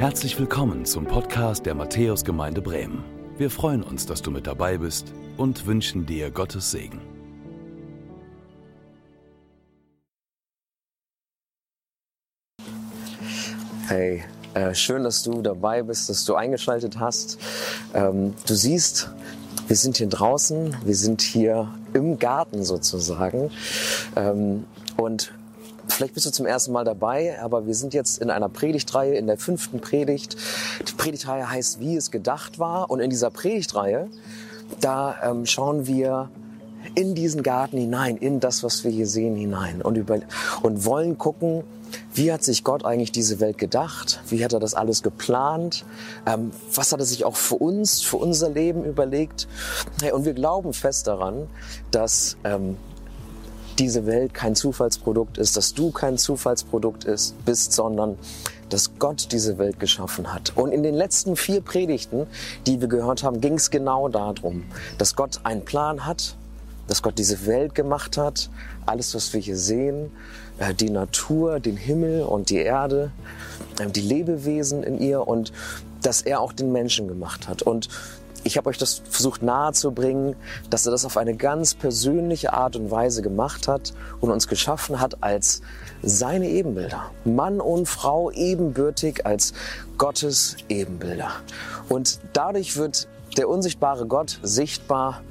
Herzlich 0.00 0.38
willkommen 0.38 0.86
zum 0.86 1.04
Podcast 1.04 1.66
der 1.66 1.74
Matthäusgemeinde 1.74 2.62
Bremen. 2.62 3.04
Wir 3.36 3.50
freuen 3.50 3.82
uns, 3.82 4.06
dass 4.06 4.22
du 4.22 4.30
mit 4.30 4.46
dabei 4.46 4.78
bist 4.78 5.12
und 5.36 5.66
wünschen 5.66 6.06
dir 6.06 6.30
Gottes 6.30 6.70
Segen. 6.70 7.02
Hey, 13.88 14.24
äh, 14.54 14.74
schön, 14.74 15.04
dass 15.04 15.22
du 15.22 15.42
dabei 15.42 15.82
bist, 15.82 16.08
dass 16.08 16.24
du 16.24 16.34
eingeschaltet 16.34 16.98
hast. 16.98 17.38
Ähm, 17.92 18.32
du 18.46 18.54
siehst, 18.54 19.10
wir 19.66 19.76
sind 19.76 19.98
hier 19.98 20.08
draußen, 20.08 20.78
wir 20.82 20.96
sind 20.96 21.20
hier 21.20 21.74
im 21.92 22.18
Garten 22.18 22.64
sozusagen. 22.64 23.50
Ähm, 24.16 24.64
und 24.96 25.34
Vielleicht 26.00 26.14
bist 26.14 26.24
du 26.24 26.30
zum 26.30 26.46
ersten 26.46 26.72
Mal 26.72 26.86
dabei, 26.86 27.38
aber 27.42 27.66
wir 27.66 27.74
sind 27.74 27.92
jetzt 27.92 28.22
in 28.22 28.30
einer 28.30 28.48
Predigtreihe, 28.48 29.16
in 29.16 29.26
der 29.26 29.36
fünften 29.36 29.80
Predigt. 29.80 30.34
Die 30.88 30.94
Predigtreihe 30.94 31.50
heißt, 31.50 31.78
wie 31.78 31.94
es 31.94 32.10
gedacht 32.10 32.58
war. 32.58 32.90
Und 32.90 33.00
in 33.00 33.10
dieser 33.10 33.28
Predigtreihe, 33.28 34.08
da 34.80 35.16
ähm, 35.22 35.44
schauen 35.44 35.86
wir 35.86 36.30
in 36.94 37.14
diesen 37.14 37.42
Garten 37.42 37.76
hinein, 37.76 38.16
in 38.16 38.40
das, 38.40 38.64
was 38.64 38.82
wir 38.82 38.90
hier 38.90 39.06
sehen, 39.06 39.36
hinein 39.36 39.82
und, 39.82 39.96
über, 39.96 40.20
und 40.62 40.86
wollen 40.86 41.18
gucken, 41.18 41.64
wie 42.14 42.32
hat 42.32 42.42
sich 42.44 42.64
Gott 42.64 42.86
eigentlich 42.86 43.12
diese 43.12 43.38
Welt 43.38 43.58
gedacht? 43.58 44.22
Wie 44.26 44.42
hat 44.42 44.54
er 44.54 44.58
das 44.58 44.72
alles 44.72 45.02
geplant? 45.02 45.84
Ähm, 46.24 46.50
was 46.74 46.92
hat 46.92 47.00
er 47.00 47.04
sich 47.04 47.26
auch 47.26 47.36
für 47.36 47.56
uns, 47.56 48.00
für 48.00 48.16
unser 48.16 48.48
Leben 48.48 48.86
überlegt? 48.86 49.48
Hey, 50.00 50.12
und 50.12 50.24
wir 50.24 50.32
glauben 50.32 50.72
fest 50.72 51.08
daran, 51.08 51.46
dass 51.90 52.38
ähm, 52.44 52.78
diese 53.80 54.04
Welt 54.06 54.34
kein 54.34 54.54
Zufallsprodukt 54.54 55.38
ist, 55.38 55.56
dass 55.56 55.72
du 55.72 55.90
kein 55.90 56.18
Zufallsprodukt 56.18 57.04
ist, 57.04 57.34
bist, 57.44 57.72
sondern 57.72 58.18
dass 58.68 58.98
Gott 58.98 59.32
diese 59.32 59.58
Welt 59.58 59.80
geschaffen 59.80 60.32
hat. 60.32 60.52
Und 60.54 60.70
in 60.70 60.82
den 60.82 60.94
letzten 60.94 61.34
vier 61.34 61.62
Predigten, 61.62 62.26
die 62.66 62.80
wir 62.80 62.88
gehört 62.88 63.22
haben, 63.22 63.40
ging 63.40 63.54
es 63.54 63.70
genau 63.70 64.08
darum, 64.08 64.64
dass 64.98 65.16
Gott 65.16 65.40
einen 65.44 65.64
Plan 65.64 66.04
hat, 66.04 66.36
dass 66.86 67.02
Gott 67.02 67.18
diese 67.18 67.46
Welt 67.46 67.74
gemacht 67.74 68.18
hat, 68.18 68.50
alles, 68.84 69.14
was 69.14 69.32
wir 69.32 69.40
hier 69.40 69.56
sehen, 69.56 70.12
äh, 70.58 70.74
die 70.74 70.90
Natur, 70.90 71.58
den 71.58 71.76
Himmel 71.76 72.22
und 72.22 72.50
die 72.50 72.58
Erde, 72.58 73.12
äh, 73.78 73.86
die 73.86 74.02
Lebewesen 74.02 74.82
in 74.82 75.00
ihr 75.00 75.26
und 75.26 75.52
dass 76.02 76.22
er 76.22 76.40
auch 76.40 76.52
den 76.52 76.70
Menschen 76.70 77.08
gemacht 77.08 77.48
hat. 77.48 77.62
Und 77.62 77.88
ich 78.44 78.56
habe 78.56 78.70
euch 78.70 78.78
das 78.78 79.02
versucht 79.08 79.42
nahezubringen, 79.42 80.36
dass 80.70 80.86
er 80.86 80.92
das 80.92 81.04
auf 81.04 81.16
eine 81.16 81.34
ganz 81.36 81.74
persönliche 81.74 82.52
Art 82.52 82.76
und 82.76 82.90
Weise 82.90 83.22
gemacht 83.22 83.68
hat 83.68 83.92
und 84.20 84.30
uns 84.30 84.48
geschaffen 84.48 85.00
hat 85.00 85.22
als 85.22 85.62
seine 86.02 86.48
Ebenbilder. 86.48 87.10
Mann 87.24 87.60
und 87.60 87.86
Frau 87.86 88.30
ebenbürtig 88.30 89.26
als 89.26 89.52
Gottes 89.98 90.56
Ebenbilder. 90.68 91.30
Und 91.88 92.20
dadurch 92.32 92.76
wird 92.76 93.08
der 93.36 93.48
unsichtbare 93.48 94.06
Gott 94.06 94.38
sichtbar 94.42 95.22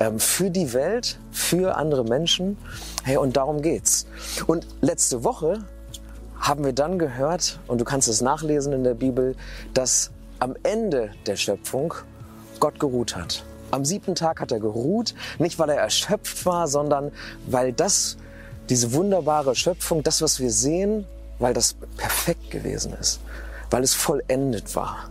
ähm, 0.00 0.20
für 0.20 0.50
die 0.50 0.72
Welt, 0.72 1.18
für 1.30 1.76
andere 1.76 2.04
Menschen. 2.04 2.58
Hey, 3.04 3.16
und 3.16 3.36
darum 3.36 3.62
geht's. 3.62 4.06
Und 4.46 4.66
letzte 4.80 5.24
Woche 5.24 5.64
haben 6.38 6.64
wir 6.64 6.72
dann 6.72 6.98
gehört, 6.98 7.58
und 7.66 7.80
du 7.80 7.84
kannst 7.84 8.08
es 8.08 8.20
nachlesen 8.20 8.72
in 8.72 8.84
der 8.84 8.94
Bibel, 8.94 9.34
dass 9.74 10.10
am 10.38 10.54
Ende 10.62 11.10
der 11.26 11.36
Schöpfung 11.36 11.94
Gott 12.60 12.78
geruht 12.78 13.16
hat. 13.16 13.44
Am 13.70 13.84
siebten 13.84 14.14
Tag 14.14 14.40
hat 14.40 14.50
er 14.50 14.60
geruht, 14.60 15.14
nicht 15.38 15.58
weil 15.58 15.68
er 15.70 15.76
erschöpft 15.76 16.46
war, 16.46 16.68
sondern 16.68 17.12
weil 17.46 17.72
das, 17.72 18.16
diese 18.68 18.92
wunderbare 18.92 19.54
Schöpfung, 19.54 20.02
das, 20.02 20.22
was 20.22 20.40
wir 20.40 20.50
sehen, 20.50 21.06
weil 21.38 21.54
das 21.54 21.76
perfekt 21.96 22.50
gewesen 22.50 22.94
ist, 22.98 23.20
weil 23.70 23.82
es 23.82 23.94
vollendet 23.94 24.74
war. 24.74 25.10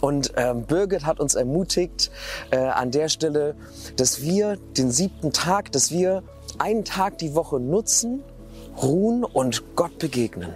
Und 0.00 0.32
ähm, 0.36 0.64
Birgit 0.64 1.06
hat 1.06 1.20
uns 1.20 1.34
ermutigt 1.34 2.10
äh, 2.50 2.56
an 2.58 2.90
der 2.90 3.08
Stelle, 3.08 3.54
dass 3.96 4.20
wir 4.20 4.56
den 4.76 4.90
siebten 4.90 5.32
Tag, 5.32 5.70
dass 5.72 5.90
wir 5.90 6.22
einen 6.58 6.84
Tag 6.84 7.18
die 7.18 7.34
Woche 7.34 7.60
nutzen, 7.60 8.22
ruhen 8.80 9.24
und 9.24 9.76
Gott 9.76 9.98
begegnen. 9.98 10.54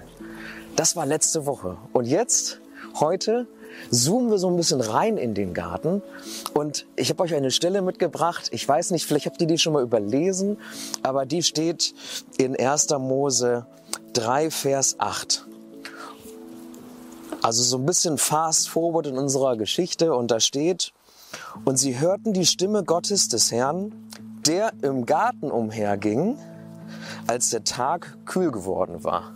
Das 0.74 0.96
war 0.96 1.06
letzte 1.06 1.46
Woche. 1.46 1.76
Und 1.92 2.06
jetzt, 2.06 2.60
heute, 3.00 3.46
zoomen 3.90 4.30
wir 4.30 4.38
so 4.38 4.48
ein 4.48 4.56
bisschen 4.56 4.80
rein 4.80 5.16
in 5.16 5.34
den 5.34 5.54
Garten. 5.54 6.02
Und 6.54 6.86
ich 6.96 7.10
habe 7.10 7.22
euch 7.22 7.34
eine 7.34 7.50
Stelle 7.50 7.82
mitgebracht. 7.82 8.48
Ich 8.52 8.66
weiß 8.66 8.90
nicht, 8.90 9.06
vielleicht 9.06 9.26
habt 9.26 9.40
ihr 9.40 9.46
die 9.46 9.58
schon 9.58 9.72
mal 9.72 9.82
überlesen, 9.82 10.58
aber 11.02 11.26
die 11.26 11.42
steht 11.42 11.94
in 12.38 12.56
1. 12.58 12.88
Mose 12.98 13.66
3, 14.12 14.50
Vers 14.50 14.96
8. 14.98 15.46
Also 17.42 17.62
so 17.62 17.78
ein 17.78 17.86
bisschen 17.86 18.18
fast 18.18 18.68
forward 18.68 19.06
in 19.06 19.18
unserer 19.18 19.56
Geschichte 19.56 20.14
und 20.14 20.30
da 20.30 20.40
steht, 20.40 20.92
und 21.64 21.76
sie 21.76 21.98
hörten 21.98 22.32
die 22.32 22.46
Stimme 22.46 22.82
Gottes 22.82 23.28
des 23.28 23.52
Herrn, 23.52 23.92
der 24.46 24.72
im 24.82 25.06
Garten 25.06 25.50
umherging, 25.50 26.38
als 27.26 27.50
der 27.50 27.64
Tag 27.64 28.16
kühl 28.26 28.50
geworden 28.50 29.04
war. 29.04 29.32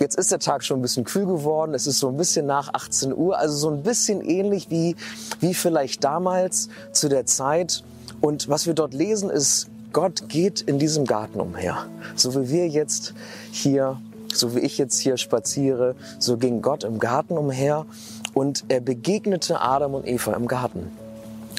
Jetzt 0.00 0.16
ist 0.16 0.32
der 0.32 0.38
Tag 0.38 0.64
schon 0.64 0.78
ein 0.78 0.82
bisschen 0.82 1.04
kühl 1.04 1.26
geworden. 1.26 1.74
Es 1.74 1.86
ist 1.86 1.98
so 1.98 2.08
ein 2.08 2.16
bisschen 2.16 2.46
nach 2.46 2.72
18 2.72 3.14
Uhr. 3.14 3.36
Also 3.36 3.54
so 3.54 3.70
ein 3.70 3.82
bisschen 3.82 4.22
ähnlich 4.22 4.70
wie, 4.70 4.96
wie 5.40 5.52
vielleicht 5.52 6.02
damals 6.04 6.70
zu 6.92 7.10
der 7.10 7.26
Zeit. 7.26 7.84
Und 8.22 8.48
was 8.48 8.66
wir 8.66 8.72
dort 8.72 8.94
lesen 8.94 9.28
ist, 9.28 9.68
Gott 9.92 10.30
geht 10.30 10.62
in 10.62 10.78
diesem 10.78 11.04
Garten 11.04 11.38
umher. 11.38 11.86
So 12.16 12.34
wie 12.34 12.48
wir 12.48 12.66
jetzt 12.66 13.12
hier, 13.52 14.00
so 14.32 14.56
wie 14.56 14.60
ich 14.60 14.78
jetzt 14.78 14.98
hier 15.00 15.18
spaziere, 15.18 15.94
so 16.18 16.38
ging 16.38 16.62
Gott 16.62 16.82
im 16.82 16.98
Garten 16.98 17.36
umher 17.36 17.84
und 18.32 18.64
er 18.68 18.80
begegnete 18.80 19.60
Adam 19.60 19.92
und 19.92 20.06
Eva 20.06 20.32
im 20.32 20.48
Garten. 20.48 20.90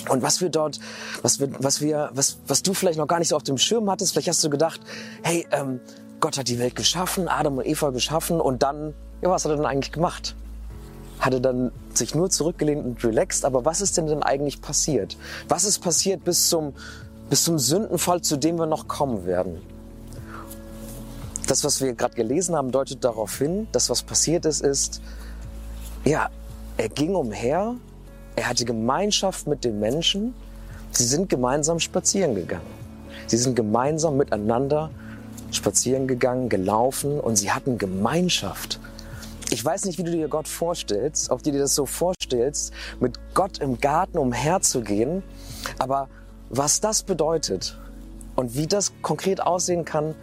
Und 0.09 0.23
was 0.23 0.41
wir 0.41 0.49
dort, 0.49 0.79
was 1.21 1.39
wir, 1.39 1.51
was 1.59 1.79
wir, 1.79 2.09
was, 2.13 2.37
was 2.47 2.63
du 2.63 2.73
vielleicht 2.73 2.97
noch 2.97 3.07
gar 3.07 3.19
nicht 3.19 3.27
so 3.27 3.35
auf 3.35 3.43
dem 3.43 3.59
Schirm 3.59 3.89
hattest, 3.91 4.13
vielleicht 4.13 4.29
hast 4.29 4.43
du 4.43 4.49
gedacht, 4.49 4.81
hey, 5.21 5.45
ähm, 5.51 5.79
Gott 6.21 6.37
hat 6.37 6.47
die 6.47 6.59
Welt 6.59 6.75
geschaffen, 6.75 7.27
Adam 7.27 7.57
und 7.57 7.65
Eva 7.65 7.89
geschaffen 7.89 8.39
und 8.39 8.61
dann, 8.63 8.93
ja, 9.21 9.29
was 9.29 9.43
hat 9.43 9.51
er 9.51 9.57
denn 9.57 9.65
eigentlich 9.65 9.91
gemacht? 9.91 10.35
Hat 11.19 11.33
er 11.33 11.39
dann 11.39 11.71
sich 11.93 12.15
nur 12.15 12.29
zurückgelehnt 12.29 12.85
und 12.85 13.03
relaxed, 13.03 13.43
aber 13.43 13.65
was 13.65 13.81
ist 13.81 13.97
denn 13.97 14.05
denn 14.05 14.23
eigentlich 14.23 14.61
passiert? 14.61 15.17
Was 15.49 15.63
ist 15.63 15.79
passiert 15.79 16.23
bis 16.23 16.47
zum, 16.47 16.73
bis 17.29 17.43
zum 17.43 17.57
Sündenfall, 17.57 18.21
zu 18.21 18.37
dem 18.37 18.57
wir 18.57 18.67
noch 18.67 18.87
kommen 18.87 19.25
werden? 19.25 19.61
Das, 21.47 21.63
was 21.63 21.81
wir 21.81 21.93
gerade 21.93 22.13
gelesen 22.13 22.55
haben, 22.55 22.71
deutet 22.71 23.03
darauf 23.03 23.37
hin, 23.39 23.67
dass 23.71 23.89
was 23.89 24.03
passiert 24.03 24.45
ist, 24.45 24.61
ist, 24.61 25.01
ja, 26.05 26.29
er 26.77 26.89
ging 26.89 27.15
umher, 27.15 27.75
er 28.35 28.47
hatte 28.47 28.63
Gemeinschaft 28.63 29.47
mit 29.47 29.63
den 29.63 29.79
Menschen, 29.79 30.35
sie 30.91 31.03
sind 31.03 31.29
gemeinsam 31.29 31.79
spazieren 31.79 32.35
gegangen. 32.35 32.65
Sie 33.25 33.37
sind 33.37 33.55
gemeinsam 33.55 34.17
miteinander 34.17 34.91
spazieren 35.51 36.07
gegangen, 36.07 36.49
gelaufen 36.49 37.19
und 37.19 37.35
sie 37.35 37.51
hatten 37.51 37.77
Gemeinschaft. 37.77 38.79
Ich 39.49 39.63
weiß 39.63 39.85
nicht, 39.85 39.97
wie 39.97 40.03
du 40.03 40.11
dir 40.11 40.29
Gott 40.29 40.47
vorstellst, 40.47 41.29
ob 41.29 41.43
du 41.43 41.51
dir 41.51 41.59
das 41.59 41.75
so 41.75 41.85
vorstellst, 41.85 42.73
mit 42.99 43.19
Gott 43.33 43.59
im 43.59 43.79
Garten 43.79 44.17
umherzugehen, 44.17 45.23
aber 45.77 46.07
was 46.49 46.79
das 46.79 47.03
bedeutet 47.03 47.77
und 48.35 48.55
wie 48.55 48.67
das 48.67 48.93
konkret 49.01 49.41
aussehen 49.41 49.83
kann, 49.83 50.15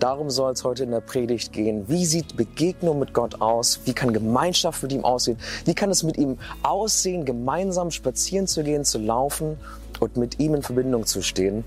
darum 0.00 0.28
soll 0.28 0.52
es 0.52 0.64
heute 0.64 0.84
in 0.84 0.90
der 0.90 1.00
Predigt 1.00 1.52
gehen. 1.52 1.88
Wie 1.88 2.04
sieht 2.04 2.36
Begegnung 2.36 2.98
mit 2.98 3.14
Gott 3.14 3.40
aus? 3.40 3.80
Wie 3.86 3.94
kann 3.94 4.12
Gemeinschaft 4.12 4.82
mit 4.82 4.92
ihm 4.92 5.04
aussehen? 5.04 5.38
Wie 5.64 5.74
kann 5.74 5.90
es 5.90 6.02
mit 6.02 6.18
ihm 6.18 6.38
aussehen, 6.62 7.24
gemeinsam 7.24 7.90
spazieren 7.90 8.46
zu 8.46 8.62
gehen, 8.62 8.84
zu 8.84 8.98
laufen 8.98 9.56
und 10.00 10.18
mit 10.18 10.40
ihm 10.40 10.54
in 10.54 10.62
Verbindung 10.62 11.06
zu 11.06 11.22
stehen? 11.22 11.64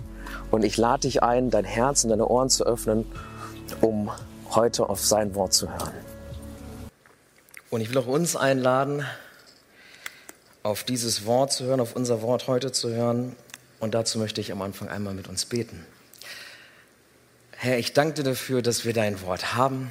Und 0.52 0.64
ich 0.64 0.78
lade 0.78 1.02
dich 1.02 1.24
ein, 1.24 1.50
dein 1.50 1.66
Herz 1.66 2.03
und 2.03 2.09
deine 2.09 2.28
Ohren 2.28 2.50
zu 2.50 2.66
öffnen, 2.66 3.06
um 3.81 4.12
heute 4.51 4.89
auf 4.89 5.04
sein 5.04 5.36
Wort 5.36 5.54
zu 5.54 5.69
hören. 5.69 5.94
Und 7.69 7.81
ich 7.81 7.89
will 7.89 7.98
auch 7.98 8.07
uns 8.07 8.36
einladen, 8.36 9.06
auf 10.63 10.84
dieses 10.84 11.25
Wort 11.25 11.51
zu 11.51 11.66
hören, 11.66 11.80
auf 11.80 11.95
unser 11.95 12.22
Wort 12.22 12.48
heute 12.48 12.72
zu 12.72 12.89
hören. 12.89 13.36
Und 13.80 13.94
dazu 13.94 14.19
möchte 14.19 14.42
ich 14.42 14.51
am 14.51 14.62
Anfang 14.62 14.89
einmal 14.89 15.13
mit 15.13 15.28
uns 15.28 15.45
beten. 15.45 15.86
Herr, 17.51 17.78
ich 17.78 17.94
danke 17.94 18.16
dir 18.16 18.24
dafür, 18.24 18.62
dass 18.62 18.86
wir 18.86 18.94
dein 18.94 19.22
Wort 19.22 19.56
haben. 19.56 19.89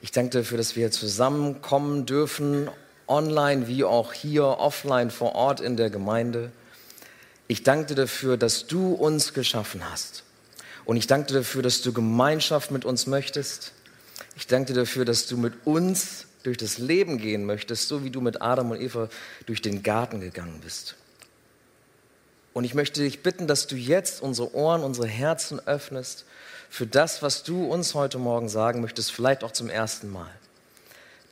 Ich 0.00 0.10
danke 0.10 0.30
dir 0.30 0.38
dafür, 0.40 0.58
dass 0.58 0.76
wir 0.76 0.90
zusammenkommen 0.90 2.06
dürfen, 2.06 2.68
online 3.06 3.68
wie 3.68 3.84
auch 3.84 4.12
hier, 4.12 4.44
offline 4.44 5.10
vor 5.10 5.34
Ort 5.34 5.60
in 5.60 5.76
der 5.76 5.90
Gemeinde. 5.90 6.50
Ich 7.46 7.62
danke 7.62 7.86
dir 7.86 7.94
dafür, 7.94 8.36
dass 8.36 8.66
du 8.66 8.94
uns 8.94 9.34
geschaffen 9.34 9.88
hast. 9.90 10.24
Und 10.84 10.96
ich 10.96 11.06
danke 11.06 11.28
dir 11.28 11.38
dafür, 11.38 11.62
dass 11.62 11.82
du 11.82 11.92
Gemeinschaft 11.92 12.70
mit 12.70 12.84
uns 12.84 13.06
möchtest. 13.06 13.72
Ich 14.36 14.46
danke 14.46 14.72
dir 14.72 14.80
dafür, 14.80 15.04
dass 15.04 15.26
du 15.26 15.36
mit 15.36 15.66
uns 15.66 16.26
durch 16.42 16.56
das 16.56 16.78
Leben 16.78 17.18
gehen 17.18 17.44
möchtest, 17.44 17.88
so 17.88 18.04
wie 18.04 18.10
du 18.10 18.20
mit 18.20 18.42
Adam 18.42 18.70
und 18.70 18.80
Eva 18.80 19.08
durch 19.46 19.62
den 19.62 19.82
Garten 19.82 20.20
gegangen 20.20 20.60
bist. 20.62 20.94
Und 22.52 22.64
ich 22.64 22.74
möchte 22.74 23.00
dich 23.00 23.22
bitten, 23.22 23.46
dass 23.46 23.66
du 23.66 23.76
jetzt 23.76 24.22
unsere 24.22 24.54
Ohren, 24.54 24.82
unsere 24.82 25.08
Herzen 25.08 25.60
öffnest 25.66 26.24
für 26.70 26.86
das, 26.86 27.22
was 27.22 27.42
du 27.42 27.64
uns 27.64 27.94
heute 27.94 28.18
Morgen 28.18 28.48
sagen 28.48 28.80
möchtest, 28.80 29.10
vielleicht 29.10 29.42
auch 29.42 29.52
zum 29.52 29.68
ersten 29.68 30.10
Mal. 30.10 30.30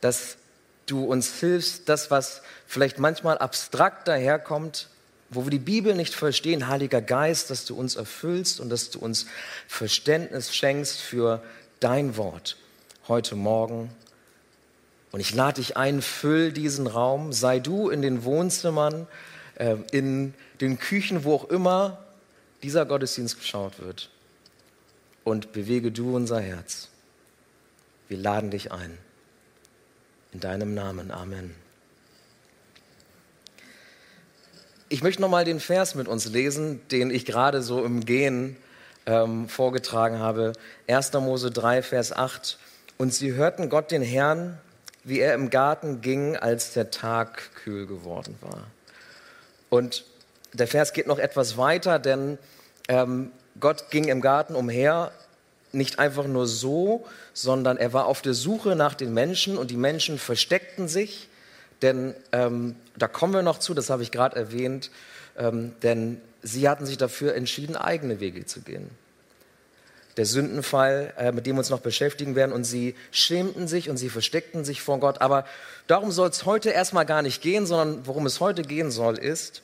Dass 0.01 0.37
du 0.85 1.05
uns 1.05 1.39
hilfst, 1.39 1.87
das, 1.87 2.11
was 2.11 2.41
vielleicht 2.67 2.99
manchmal 2.99 3.37
abstrakt 3.37 4.07
daherkommt, 4.07 4.89
wo 5.35 5.45
wir 5.45 5.51
die 5.51 5.59
Bibel 5.59 5.95
nicht 5.95 6.13
verstehen, 6.13 6.67
Heiliger 6.67 7.01
Geist, 7.01 7.49
dass 7.49 7.65
du 7.65 7.75
uns 7.75 7.95
erfüllst 7.95 8.59
und 8.59 8.69
dass 8.69 8.89
du 8.89 8.99
uns 8.99 9.25
Verständnis 9.67 10.55
schenkst 10.55 10.99
für 10.99 11.43
dein 11.79 12.17
Wort 12.17 12.57
heute 13.07 13.35
Morgen. 13.35 13.89
Und 15.11 15.19
ich 15.19 15.33
lade 15.33 15.61
dich 15.61 15.77
ein, 15.77 16.01
füll 16.01 16.51
diesen 16.51 16.87
Raum, 16.87 17.33
sei 17.33 17.59
du 17.59 17.89
in 17.89 18.01
den 18.01 18.23
Wohnzimmern, 18.23 19.07
äh, 19.55 19.75
in 19.91 20.33
den 20.61 20.79
Küchen, 20.79 21.23
wo 21.23 21.35
auch 21.35 21.49
immer 21.49 22.03
dieser 22.63 22.85
Gottesdienst 22.85 23.37
geschaut 23.39 23.79
wird. 23.79 24.09
Und 25.23 25.53
bewege 25.53 25.91
du 25.91 26.15
unser 26.15 26.41
Herz. 26.41 26.89
Wir 28.07 28.17
laden 28.17 28.51
dich 28.51 28.71
ein. 28.71 28.97
In 30.33 30.39
deinem 30.39 30.73
Namen. 30.73 31.11
Amen. 31.11 31.62
Ich 34.93 35.01
möchte 35.01 35.23
nochmal 35.23 35.43
den 35.43 35.59
Vers 35.59 35.95
mit 35.95 36.07
uns 36.07 36.27
lesen, 36.27 36.79
den 36.89 37.09
ich 37.09 37.25
gerade 37.25 37.63
so 37.63 37.83
im 37.83 38.05
Gehen 38.05 38.55
ähm, 39.07 39.49
vorgetragen 39.49 40.19
habe. 40.19 40.53
1. 40.87 41.13
Mose 41.13 41.49
3, 41.49 41.81
Vers 41.81 42.15
8. 42.15 42.59
Und 42.99 43.11
sie 43.11 43.33
hörten 43.33 43.69
Gott 43.69 43.89
den 43.89 44.03
Herrn, 44.03 44.59
wie 45.03 45.19
er 45.19 45.33
im 45.33 45.49
Garten 45.49 46.01
ging, 46.01 46.37
als 46.37 46.73
der 46.73 46.91
Tag 46.91 47.55
kühl 47.55 47.87
geworden 47.87 48.37
war. 48.41 48.67
Und 49.71 50.05
der 50.53 50.67
Vers 50.67 50.93
geht 50.93 51.07
noch 51.07 51.17
etwas 51.17 51.57
weiter, 51.57 51.97
denn 51.97 52.37
ähm, 52.87 53.31
Gott 53.59 53.89
ging 53.89 54.09
im 54.09 54.21
Garten 54.21 54.53
umher, 54.53 55.11
nicht 55.71 55.97
einfach 55.97 56.27
nur 56.27 56.45
so, 56.45 57.03
sondern 57.33 57.77
er 57.77 57.93
war 57.93 58.05
auf 58.05 58.21
der 58.21 58.35
Suche 58.35 58.75
nach 58.75 58.93
den 58.93 59.11
Menschen 59.11 59.57
und 59.57 59.71
die 59.71 59.75
Menschen 59.75 60.19
versteckten 60.19 60.87
sich, 60.87 61.29
denn 61.83 62.15
ähm, 62.31 62.75
da 62.97 63.07
kommen 63.07 63.33
wir 63.33 63.43
noch 63.43 63.59
zu, 63.59 63.73
das 63.73 63.89
habe 63.89 64.01
ich 64.01 64.11
gerade 64.11 64.35
erwähnt, 64.35 64.89
ähm, 65.37 65.73
denn 65.83 66.21
sie 66.41 66.67
hatten 66.67 66.85
sich 66.85 66.97
dafür 66.97 67.35
entschieden, 67.35 67.75
eigene 67.75 68.19
Wege 68.19 68.45
zu 68.45 68.61
gehen. 68.61 68.89
Der 70.17 70.25
Sündenfall, 70.25 71.13
äh, 71.17 71.31
mit 71.31 71.45
dem 71.45 71.55
wir 71.55 71.59
uns 71.59 71.69
noch 71.69 71.79
beschäftigen 71.79 72.35
werden, 72.35 72.51
und 72.51 72.63
sie 72.63 72.95
schämten 73.11 73.67
sich 73.67 73.89
und 73.89 73.97
sie 73.97 74.09
versteckten 74.09 74.63
sich 74.63 74.81
vor 74.81 74.99
Gott. 74.99 75.21
Aber 75.21 75.45
darum 75.87 76.11
soll 76.11 76.29
es 76.29 76.45
heute 76.45 76.69
erstmal 76.69 77.05
gar 77.05 77.21
nicht 77.21 77.41
gehen, 77.41 77.65
sondern 77.65 78.05
worum 78.05 78.25
es 78.25 78.39
heute 78.39 78.61
gehen 78.61 78.91
soll, 78.91 79.17
ist 79.17 79.63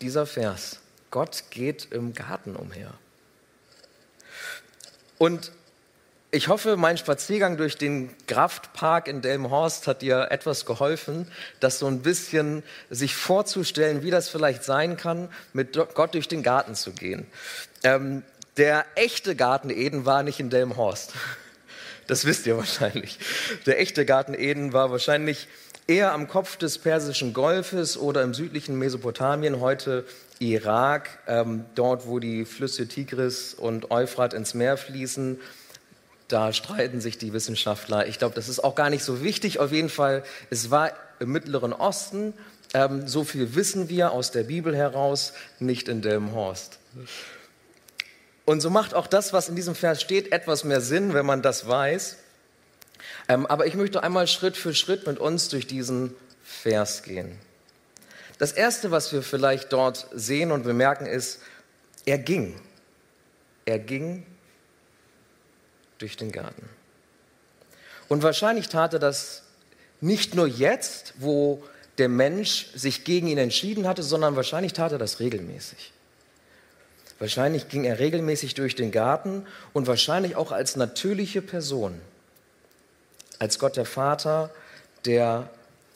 dieser 0.00 0.26
Vers. 0.26 0.80
Gott 1.10 1.44
geht 1.50 1.88
im 1.90 2.12
Garten 2.12 2.54
umher. 2.56 2.92
Und 5.16 5.52
ich 6.34 6.48
hoffe, 6.48 6.76
mein 6.76 6.98
Spaziergang 6.98 7.56
durch 7.56 7.78
den 7.78 8.10
Kraftpark 8.26 9.06
in 9.06 9.22
Delmenhorst 9.22 9.86
hat 9.86 10.02
dir 10.02 10.32
etwas 10.32 10.66
geholfen, 10.66 11.28
das 11.60 11.78
so 11.78 11.86
ein 11.86 12.02
bisschen 12.02 12.64
sich 12.90 13.14
vorzustellen, 13.14 14.02
wie 14.02 14.10
das 14.10 14.28
vielleicht 14.28 14.64
sein 14.64 14.96
kann, 14.96 15.28
mit 15.52 15.78
Gott 15.94 16.14
durch 16.14 16.26
den 16.26 16.42
Garten 16.42 16.74
zu 16.74 16.90
gehen. 16.90 17.26
Ähm, 17.84 18.24
der 18.56 18.84
echte 18.96 19.36
Garten 19.36 19.70
Eden 19.70 20.06
war 20.06 20.24
nicht 20.24 20.40
in 20.40 20.50
Delmenhorst. 20.50 21.12
Das 22.06 22.26
wisst 22.26 22.46
ihr 22.46 22.58
wahrscheinlich. 22.58 23.18
Der 23.64 23.80
echte 23.80 24.04
Garten 24.04 24.34
Eden 24.34 24.74
war 24.74 24.90
wahrscheinlich 24.90 25.48
eher 25.86 26.12
am 26.12 26.28
Kopf 26.28 26.58
des 26.58 26.76
Persischen 26.76 27.32
Golfes 27.32 27.96
oder 27.96 28.20
im 28.20 28.34
südlichen 28.34 28.78
Mesopotamien, 28.78 29.58
heute 29.60 30.04
Irak, 30.38 31.08
ähm, 31.26 31.64
dort 31.74 32.06
wo 32.06 32.18
die 32.18 32.44
Flüsse 32.44 32.88
Tigris 32.88 33.54
und 33.54 33.90
Euphrat 33.90 34.34
ins 34.34 34.52
Meer 34.52 34.76
fließen. 34.76 35.40
Da 36.28 36.52
streiten 36.52 37.00
sich 37.00 37.18
die 37.18 37.32
Wissenschaftler. 37.32 38.06
Ich 38.06 38.18
glaube, 38.18 38.34
das 38.34 38.48
ist 38.48 38.64
auch 38.64 38.74
gar 38.74 38.90
nicht 38.90 39.04
so 39.04 39.22
wichtig. 39.22 39.58
Auf 39.58 39.72
jeden 39.72 39.90
Fall, 39.90 40.24
es 40.50 40.70
war 40.70 40.92
im 41.20 41.32
Mittleren 41.32 41.72
Osten. 41.72 42.32
Ähm, 42.72 43.06
so 43.06 43.24
viel 43.24 43.54
wissen 43.54 43.88
wir 43.88 44.12
aus 44.12 44.30
der 44.30 44.44
Bibel 44.44 44.74
heraus, 44.74 45.32
nicht 45.58 45.88
in 45.88 46.02
Delmenhorst. 46.02 46.78
Und 48.46 48.60
so 48.60 48.70
macht 48.70 48.94
auch 48.94 49.06
das, 49.06 49.32
was 49.32 49.48
in 49.48 49.56
diesem 49.56 49.74
Vers 49.74 50.00
steht, 50.00 50.32
etwas 50.32 50.64
mehr 50.64 50.80
Sinn, 50.80 51.14
wenn 51.14 51.26
man 51.26 51.42
das 51.42 51.68
weiß. 51.68 52.16
Ähm, 53.28 53.46
aber 53.46 53.66
ich 53.66 53.74
möchte 53.74 54.02
einmal 54.02 54.26
Schritt 54.26 54.56
für 54.56 54.74
Schritt 54.74 55.06
mit 55.06 55.18
uns 55.18 55.48
durch 55.48 55.66
diesen 55.66 56.14
Vers 56.42 57.02
gehen. 57.02 57.38
Das 58.38 58.52
Erste, 58.52 58.90
was 58.90 59.12
wir 59.12 59.22
vielleicht 59.22 59.72
dort 59.72 60.08
sehen 60.12 60.52
und 60.52 60.64
bemerken, 60.64 61.06
ist, 61.06 61.40
er 62.04 62.18
ging. 62.18 62.60
Er 63.64 63.78
ging 63.78 64.26
durch 66.04 66.18
den 66.18 66.32
Garten. 66.32 66.68
Und 68.08 68.22
wahrscheinlich 68.22 68.68
tat 68.68 68.92
er 68.92 68.98
das 68.98 69.42
nicht 70.02 70.34
nur 70.34 70.46
jetzt, 70.46 71.14
wo 71.16 71.64
der 71.96 72.10
Mensch 72.10 72.68
sich 72.74 73.04
gegen 73.04 73.26
ihn 73.26 73.38
entschieden 73.38 73.88
hatte, 73.88 74.02
sondern 74.02 74.36
wahrscheinlich 74.36 74.74
tat 74.74 74.92
er 74.92 74.98
das 74.98 75.18
regelmäßig. 75.18 75.94
Wahrscheinlich 77.18 77.70
ging 77.70 77.84
er 77.84 78.00
regelmäßig 78.00 78.52
durch 78.52 78.74
den 78.74 78.90
Garten 78.90 79.46
und 79.72 79.86
wahrscheinlich 79.86 80.36
auch 80.36 80.52
als 80.52 80.76
natürliche 80.76 81.40
Person, 81.40 81.98
als 83.38 83.58
Gott 83.58 83.78
der 83.78 83.86
Vater, 83.86 84.50
der 85.06 85.48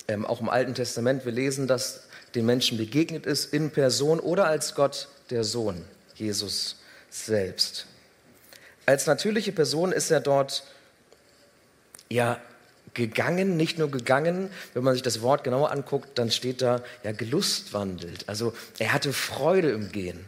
ähm, 0.07 0.25
auch 0.25 0.41
im 0.41 0.49
Alten 0.49 0.73
Testament, 0.73 1.27
wir 1.27 1.33
lesen, 1.33 1.67
dass 1.67 2.05
den 2.35 2.47
Menschen 2.47 2.79
begegnet 2.79 3.27
ist 3.27 3.53
in 3.53 3.73
Person 3.73 4.21
oder 4.21 4.47
als 4.47 4.75
Gott 4.75 5.09
der 5.29 5.45
Sohn, 5.45 5.85
Jesus 6.15 6.77
selbst. 7.11 7.87
Als 8.89 9.07
natürliche 9.07 9.53
Person 9.53 9.93
ist 9.93 10.11
er 10.11 10.21
dort 10.21 10.65
ja 12.09 12.41
gegangen, 12.95 13.59
nicht 13.59 13.77
nur 13.77 13.91
gegangen, 13.91 14.49
wenn 14.73 14.83
man 14.83 14.95
sich 14.95 15.03
das 15.03 15.21
Wort 15.21 15.45
genauer 15.45 15.73
anguckt, 15.73 16.19
dann 16.19 16.31
steht 16.31 16.63
da 16.63 16.81
ja 17.05 17.13
gelustwandelt. 17.13 18.27
Also 18.31 18.55
er 18.79 18.95
hatte 18.95 19.13
Freude 19.13 19.73
im 19.73 19.93
Gehen. 19.93 20.25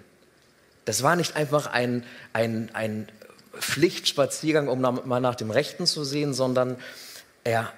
Das 0.85 1.03
war 1.03 1.17
nicht 1.17 1.37
einfach 1.37 1.69
ein, 1.69 2.05
ein, 2.35 2.69
ein 2.75 3.09
Pflichtspaziergang, 3.59 4.69
um 4.69 4.83
mal 4.83 5.21
nach 5.21 5.37
dem 5.37 5.51
Rechten 5.51 5.87
zu 5.87 6.05
sehen, 6.05 6.35
sondern 6.35 6.77
er, 7.45 7.73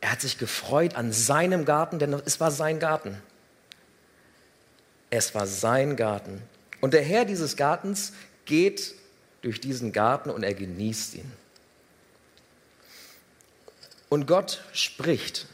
er 0.00 0.10
hat 0.10 0.20
sich 0.20 0.36
gefreut 0.36 0.96
an 0.96 1.12
seinem 1.12 1.64
Garten, 1.64 2.00
denn 2.00 2.20
es 2.24 2.40
war 2.40 2.50
sein 2.50 2.80
Garten. 2.80 3.22
Es 5.10 5.32
war 5.36 5.46
sein 5.46 5.94
Garten. 5.94 6.42
Und 6.80 6.92
der 6.92 7.02
Herr 7.02 7.24
dieses 7.24 7.56
Gartens 7.56 8.14
geht 8.46 8.96
durch 9.42 9.60
diesen 9.60 9.92
Garten 9.92 10.30
und 10.30 10.42
er 10.42 10.54
genießt 10.54 11.14
ihn. 11.14 11.30
Und 14.08 14.26
Gott 14.26 14.62
spricht. 14.72 15.46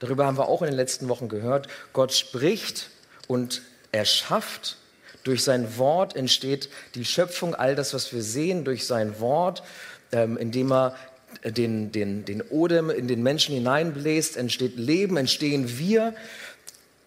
Darüber 0.00 0.26
haben 0.26 0.36
wir 0.36 0.48
auch 0.48 0.62
in 0.62 0.68
den 0.68 0.76
letzten 0.76 1.08
Wochen 1.08 1.28
gehört. 1.28 1.68
Gott 1.92 2.12
spricht 2.12 2.90
und 3.28 3.62
er 3.92 4.04
schafft. 4.04 4.78
Durch 5.22 5.44
sein 5.44 5.78
Wort 5.78 6.16
entsteht 6.16 6.68
die 6.96 7.04
Schöpfung, 7.04 7.54
all 7.54 7.76
das, 7.76 7.94
was 7.94 8.12
wir 8.12 8.22
sehen, 8.22 8.64
durch 8.64 8.86
sein 8.86 9.20
Wort, 9.20 9.62
ähm, 10.10 10.36
indem 10.36 10.72
er 10.72 10.96
den, 11.44 11.92
den, 11.92 12.24
den 12.24 12.42
Odem 12.42 12.90
in 12.90 13.06
den 13.06 13.22
Menschen 13.22 13.54
hineinbläst, 13.54 14.36
entsteht 14.36 14.76
Leben, 14.76 15.16
entstehen 15.16 15.78
wir. 15.78 16.14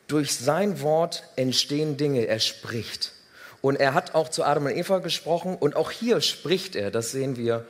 Durch 0.07 0.33
sein 0.35 0.81
Wort 0.81 1.23
entstehen 1.35 1.97
Dinge, 1.97 2.27
er 2.27 2.39
spricht. 2.39 3.11
Und 3.65 3.77
er 3.77 3.95
hat 3.95 4.13
auch 4.13 4.29
zu 4.29 4.43
Adam 4.43 4.67
und 4.67 4.75
Eva 4.75 5.00
gesprochen 5.00 5.55
und 5.55 5.75
auch 5.75 5.89
hier 5.89 6.22
spricht 6.22 6.75
er, 6.75 6.91
das 6.91 7.10
sehen 7.10 7.36
wir, 7.36 7.65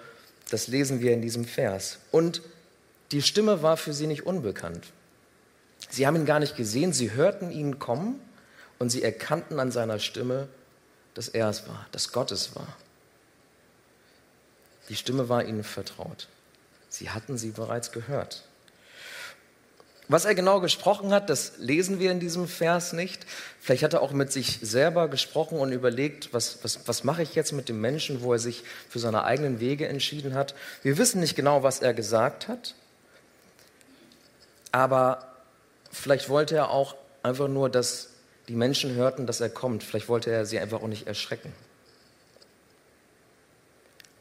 das 0.50 0.68
lesen 0.68 1.00
wir 1.00 1.14
in 1.14 1.22
diesem 1.22 1.46
Vers. 1.46 2.00
Und 2.12 2.42
die 3.14 3.22
Stimme 3.22 3.62
war 3.62 3.78
für 3.78 3.94
sie 3.94 4.06
nicht 4.06 4.25
unbekannt. 4.25 4.88
Sie 5.90 6.06
haben 6.06 6.18
ihn 6.18 6.25
gar 6.25 6.42
nicht 6.42 6.58
gesehen, 6.58 6.92
sie 6.92 7.14
hörten 7.14 7.50
ihn 7.50 7.80
kommen 7.80 8.20
und 8.78 8.90
sie 8.90 9.04
erkannten 9.04 9.58
an 9.58 9.72
seiner 9.72 10.00
Stimme, 10.00 10.50
dass 11.14 11.30
er 11.30 11.48
es 11.48 11.66
war, 11.66 11.86
dass 11.94 12.12
Gott 12.12 12.34
es 12.34 12.58
war. 12.58 12.75
Die 14.90 14.98
Stimme 14.98 15.30
war 15.30 15.46
ihnen 15.46 15.64
vertraut. 15.64 16.28
Sie 16.90 17.10
hatten 17.10 17.38
sie 17.38 17.52
bereits 17.52 17.94
gehört. 17.94 18.44
Was 20.08 20.26
er 20.26 20.36
genau 20.36 20.60
gesprochen 20.60 21.12
hat, 21.12 21.30
das 21.30 21.54
lesen 21.58 22.00
wir 22.00 22.12
in 22.12 22.20
diesem 22.20 22.48
Vers 22.48 22.94
nicht. 22.94 23.26
Vielleicht 23.60 23.84
hat 23.84 23.94
er 23.94 24.02
auch 24.02 24.12
mit 24.12 24.32
sich 24.32 24.60
selber 24.62 25.08
gesprochen 25.08 25.58
und 25.58 25.72
überlegt, 25.72 26.32
was, 26.32 26.60
was, 26.64 26.88
was 26.88 27.04
mache 27.04 27.24
ich 27.24 27.34
jetzt 27.34 27.54
mit 27.54 27.70
dem 27.70 27.82
Menschen, 27.82 28.22
wo 28.22 28.34
er 28.34 28.40
sich 28.40 28.64
für 28.88 29.00
seine 29.00 29.24
eigenen 29.24 29.60
Wege 29.60 29.88
entschieden 29.88 30.36
hat. 30.36 30.54
Wir 30.84 30.98
wissen 31.00 31.20
nicht 31.20 31.36
genau, 31.36 31.64
was 31.64 31.80
er 31.80 31.96
gesagt 31.96 32.48
hat, 32.48 32.76
aber 34.72 35.26
vielleicht 35.92 36.30
wollte 36.30 36.56
er 36.56 36.70
auch 36.70 36.96
einfach 37.24 37.48
nur, 37.48 37.70
dass 37.70 38.10
die 38.48 38.56
Menschen 38.56 38.94
hörten, 38.94 39.26
dass 39.26 39.42
er 39.42 39.50
kommt. 39.50 39.84
Vielleicht 39.84 40.08
wollte 40.08 40.30
er 40.30 40.46
sie 40.46 40.60
einfach 40.60 40.82
auch 40.82 40.88
nicht 40.88 41.08
erschrecken. 41.08 41.52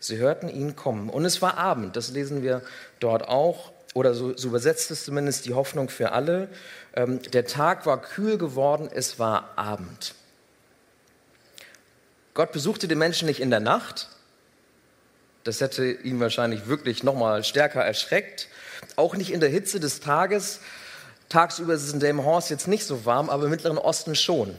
Sie 0.01 0.17
hörten 0.17 0.49
ihn 0.49 0.77
kommen. 0.77 1.11
Und 1.11 1.25
es 1.25 1.43
war 1.43 1.59
Abend, 1.59 1.97
das 1.97 2.11
lesen 2.11 2.43
wir 2.43 2.63
dort 3.01 3.29
auch 3.29 3.74
oder 3.95 4.13
so, 4.15 4.37
so 4.37 4.49
übersetzt 4.49 4.91
es 4.91 5.05
zumindest 5.05 5.47
die 5.47 5.55
Hoffnung 5.55 5.89
für 5.89 6.13
alle. 6.13 6.49
Ähm, 6.95 7.23
der 7.33 7.47
Tag 7.47 7.87
war 7.87 8.03
kühl 8.03 8.37
geworden, 8.37 8.91
es 8.93 9.19
war 9.19 9.57
Abend. 9.57 10.15
Gott 12.35 12.53
besuchte 12.53 12.89
die 12.89 12.97
Menschen 12.97 13.27
nicht 13.27 13.41
in 13.41 13.51
der 13.51 13.61
Nacht, 13.61 14.09
Das 15.45 15.61
hätte 15.61 15.85
ihn 15.85 16.21
wahrscheinlich 16.21 16.67
wirklich 16.69 17.03
noch 17.03 17.15
mal 17.15 17.45
stärker 17.45 17.83
erschreckt. 17.83 18.49
Auch 18.97 19.15
nicht 19.15 19.31
in 19.31 19.41
der 19.41 19.51
Hitze 19.51 19.79
des 19.79 20.01
Tages. 20.01 20.61
Tagsüber 21.29 21.75
ist 21.75 21.83
es 21.83 21.93
in 21.93 22.01
Delmenhorst 22.01 22.49
jetzt 22.49 22.67
nicht 22.67 22.87
so 22.87 23.05
warm, 23.05 23.29
aber 23.29 23.45
im 23.45 23.51
Mittleren 23.51 23.77
Osten 23.77 24.15
schon. 24.15 24.57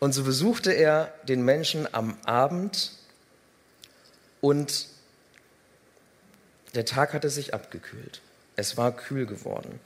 Und 0.00 0.12
so 0.12 0.22
besuchte 0.22 0.72
er 0.72 1.12
den 1.26 1.42
Menschen 1.42 1.88
am 1.92 2.18
Abend 2.24 2.92
und 4.42 4.88
der 6.74 6.84
Tag 6.84 7.14
hatte 7.14 7.30
sich 7.30 7.54
abgekühlt. 7.54 8.20
Es 8.56 8.76
war 8.76 8.92
kühl 8.92 9.26
geworden. 9.26 9.80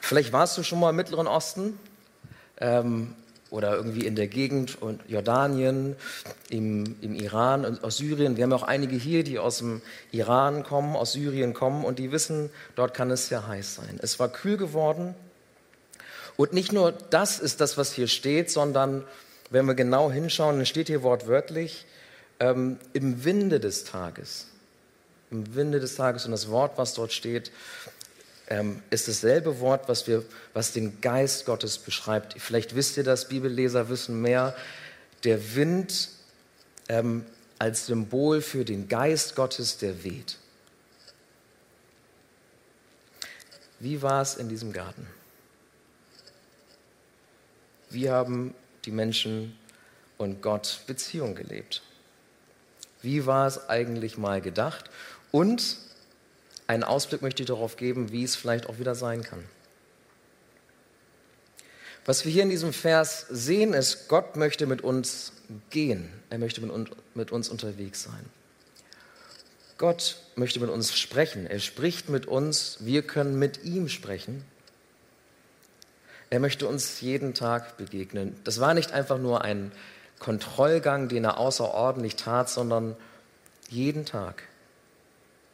Vielleicht 0.00 0.32
warst 0.32 0.56
du 0.56 0.62
schon 0.62 0.80
mal 0.80 0.90
im 0.90 0.96
Mittleren 0.96 1.26
Osten 1.26 1.78
ähm, 2.58 3.14
oder 3.50 3.74
irgendwie 3.74 4.06
in 4.06 4.14
der 4.14 4.28
Gegend 4.28 4.80
und 4.80 5.00
Jordanien, 5.08 5.96
im, 6.48 6.96
im 7.00 7.14
Iran 7.14 7.64
und 7.64 7.82
aus 7.82 7.96
Syrien. 7.96 8.36
Wir 8.36 8.44
haben 8.44 8.52
auch 8.52 8.62
einige 8.62 8.96
hier, 8.96 9.24
die 9.24 9.38
aus 9.38 9.58
dem 9.58 9.82
Iran 10.12 10.62
kommen, 10.62 10.94
aus 10.94 11.12
Syrien 11.12 11.54
kommen 11.54 11.84
und 11.84 11.98
die 11.98 12.12
wissen, 12.12 12.50
dort 12.76 12.94
kann 12.94 13.10
es 13.10 13.28
sehr 13.28 13.46
heiß 13.46 13.74
sein. 13.74 13.98
Es 14.00 14.18
war 14.18 14.28
kühl 14.28 14.56
geworden 14.56 15.14
und 16.36 16.52
nicht 16.52 16.72
nur 16.72 16.92
das 16.92 17.38
ist 17.38 17.60
das, 17.60 17.78
was 17.78 17.92
hier 17.92 18.08
steht, 18.08 18.50
sondern 18.50 19.04
wenn 19.50 19.66
wir 19.66 19.74
genau 19.74 20.10
hinschauen, 20.10 20.56
dann 20.56 20.66
steht 20.66 20.88
hier 20.88 21.02
wortwörtlich, 21.02 21.86
ähm, 22.40 22.78
im 22.92 23.24
Winde 23.24 23.60
des 23.60 23.84
Tages. 23.84 24.48
Im 25.30 25.54
Winde 25.54 25.80
des 25.80 25.96
Tages 25.96 26.24
und 26.24 26.30
das 26.30 26.48
Wort, 26.48 26.78
was 26.78 26.94
dort 26.94 27.12
steht, 27.12 27.50
ähm, 28.48 28.82
ist 28.90 29.08
dasselbe 29.08 29.60
Wort, 29.60 29.88
was, 29.88 30.06
wir, 30.06 30.24
was 30.54 30.72
den 30.72 31.00
Geist 31.00 31.46
Gottes 31.46 31.78
beschreibt. 31.78 32.40
Vielleicht 32.40 32.76
wisst 32.76 32.96
ihr 32.96 33.04
das, 33.04 33.28
Bibelleser 33.28 33.88
wissen 33.88 34.20
mehr. 34.20 34.54
Der 35.24 35.56
Wind 35.56 36.10
ähm, 36.88 37.24
als 37.58 37.86
Symbol 37.86 38.40
für 38.40 38.64
den 38.64 38.88
Geist 38.88 39.34
Gottes, 39.34 39.78
der 39.78 40.04
weht. 40.04 40.38
Wie 43.80 44.02
war 44.02 44.22
es 44.22 44.36
in 44.36 44.48
diesem 44.48 44.72
Garten? 44.72 45.06
Wie 47.90 48.10
haben 48.10 48.54
die 48.84 48.90
Menschen 48.90 49.58
und 50.18 50.42
Gott 50.42 50.80
Beziehung 50.86 51.34
gelebt? 51.34 51.82
Wie 53.02 53.26
war 53.26 53.46
es 53.46 53.68
eigentlich 53.68 54.16
mal 54.18 54.40
gedacht? 54.40 54.90
Und 55.32 55.76
einen 56.66 56.84
Ausblick 56.84 57.22
möchte 57.22 57.42
ich 57.42 57.48
darauf 57.48 57.76
geben, 57.76 58.10
wie 58.12 58.24
es 58.24 58.36
vielleicht 58.36 58.68
auch 58.68 58.78
wieder 58.78 58.94
sein 58.94 59.22
kann. 59.22 59.44
Was 62.04 62.24
wir 62.24 62.32
hier 62.32 62.44
in 62.44 62.50
diesem 62.50 62.72
Vers 62.72 63.26
sehen, 63.30 63.72
ist, 63.72 64.08
Gott 64.08 64.36
möchte 64.36 64.66
mit 64.66 64.82
uns 64.82 65.32
gehen. 65.70 66.08
Er 66.30 66.38
möchte 66.38 66.60
mit 67.14 67.32
uns 67.32 67.48
unterwegs 67.48 68.04
sein. 68.04 68.24
Gott 69.78 70.16
möchte 70.36 70.60
mit 70.60 70.70
uns 70.70 70.96
sprechen. 70.96 71.46
Er 71.46 71.58
spricht 71.58 72.08
mit 72.08 72.26
uns. 72.26 72.78
Wir 72.80 73.02
können 73.02 73.38
mit 73.38 73.64
ihm 73.64 73.88
sprechen. 73.88 74.44
Er 76.30 76.40
möchte 76.40 76.66
uns 76.66 77.00
jeden 77.00 77.34
Tag 77.34 77.76
begegnen. 77.76 78.36
Das 78.44 78.60
war 78.60 78.74
nicht 78.74 78.92
einfach 78.92 79.18
nur 79.18 79.42
ein 79.42 79.70
Kontrollgang, 80.18 81.08
den 81.08 81.24
er 81.24 81.38
außerordentlich 81.38 82.16
tat, 82.16 82.48
sondern 82.48 82.96
jeden 83.68 84.04
Tag 84.06 84.44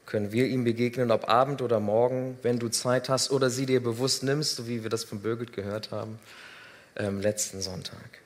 können 0.06 0.32
wir 0.32 0.46
ihm 0.46 0.64
begegnen, 0.64 1.10
ob 1.10 1.28
Abend 1.28 1.62
oder 1.62 1.80
Morgen, 1.80 2.38
wenn 2.42 2.58
du 2.58 2.68
Zeit 2.68 3.08
hast 3.08 3.30
oder 3.30 3.50
sie 3.50 3.66
dir 3.66 3.82
bewusst 3.82 4.22
nimmst, 4.22 4.56
so 4.56 4.66
wie 4.66 4.82
wir 4.82 4.90
das 4.90 5.04
von 5.04 5.20
Birgit 5.20 5.52
gehört 5.52 5.90
haben 5.90 6.18
ähm, 6.96 7.20
letzten 7.20 7.60
Sonntag. 7.60 8.20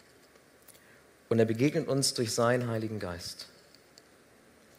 Und 1.29 1.39
er 1.39 1.45
begegnet 1.45 1.89
uns 1.89 2.15
durch 2.15 2.33
seinen 2.33 2.69
Heiligen 2.69 2.99
Geist, 2.99 3.47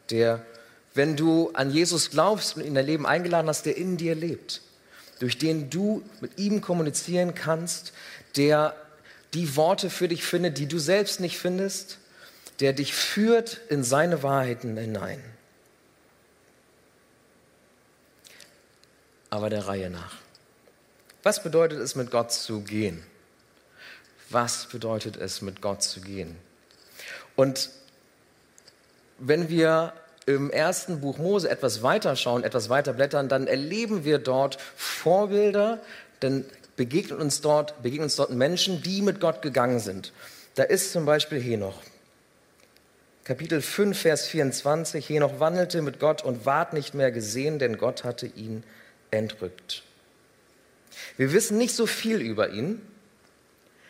der, 0.09 0.45
wenn 0.93 1.15
du 1.15 1.51
an 1.53 1.71
Jesus 1.71 2.09
glaubst 2.09 2.55
und 2.55 2.63
in 2.63 2.75
dein 2.75 2.85
Leben 2.85 3.05
eingeladen 3.05 3.47
hast, 3.47 3.65
der 3.65 3.77
in 3.77 3.97
dir 3.97 4.15
lebt, 4.15 4.61
durch 5.19 5.37
den 5.37 5.69
du 5.69 6.03
mit 6.21 6.39
ihm 6.39 6.61
kommunizieren 6.61 7.35
kannst, 7.35 7.93
der 8.37 8.75
die 9.33 9.55
Worte 9.55 9.89
für 9.89 10.07
dich 10.07 10.23
findet, 10.23 10.57
die 10.57 10.67
du 10.67 10.79
selbst 10.79 11.19
nicht 11.19 11.37
findest, 11.37 11.99
der 12.59 12.73
dich 12.73 12.93
führt 12.93 13.59
in 13.69 13.83
seine 13.83 14.23
Wahrheiten 14.23 14.77
hinein. 14.77 15.21
Aber 19.29 19.49
der 19.49 19.67
Reihe 19.67 19.89
nach. 19.89 20.15
Was 21.23 21.43
bedeutet 21.43 21.79
es, 21.79 21.95
mit 21.95 22.11
Gott 22.11 22.31
zu 22.31 22.61
gehen? 22.61 23.03
Was 24.29 24.65
bedeutet 24.65 25.17
es, 25.17 25.41
mit 25.41 25.61
Gott 25.61 25.83
zu 25.83 26.01
gehen? 26.01 26.35
Und 27.35 27.69
wenn 29.19 29.49
wir 29.49 29.93
im 30.25 30.51
ersten 30.51 30.99
Buch 30.99 31.17
Mose 31.17 31.49
etwas 31.49 31.81
weiter 31.83 32.15
schauen, 32.15 32.43
etwas 32.43 32.69
weiter 32.69 32.93
blättern, 32.93 33.29
dann 33.29 33.47
erleben 33.47 34.03
wir 34.03 34.19
dort 34.19 34.57
Vorbilder, 34.75 35.79
dann 36.19 36.45
begegnen 36.75 37.19
uns 37.19 37.41
dort, 37.41 37.81
begegnen 37.81 38.05
uns 38.05 38.17
dort 38.17 38.31
Menschen, 38.31 38.81
die 38.81 39.01
mit 39.01 39.19
Gott 39.21 39.41
gegangen 39.41 39.79
sind. 39.79 40.11
Da 40.55 40.63
ist 40.63 40.91
zum 40.91 41.05
Beispiel 41.05 41.41
Henoch. 41.41 41.81
Kapitel 43.23 43.61
5, 43.61 43.99
Vers 43.99 44.27
24. 44.27 45.07
Henoch 45.07 45.39
wandelte 45.39 45.81
mit 45.81 45.99
Gott 45.99 46.23
und 46.23 46.45
ward 46.45 46.73
nicht 46.73 46.93
mehr 46.93 47.11
gesehen, 47.11 47.59
denn 47.59 47.77
Gott 47.77 48.03
hatte 48.03 48.25
ihn 48.25 48.63
entrückt. 49.11 49.83
Wir 51.17 51.33
wissen 51.33 51.57
nicht 51.57 51.75
so 51.75 51.85
viel 51.85 52.21
über 52.21 52.49
ihn. 52.49 52.81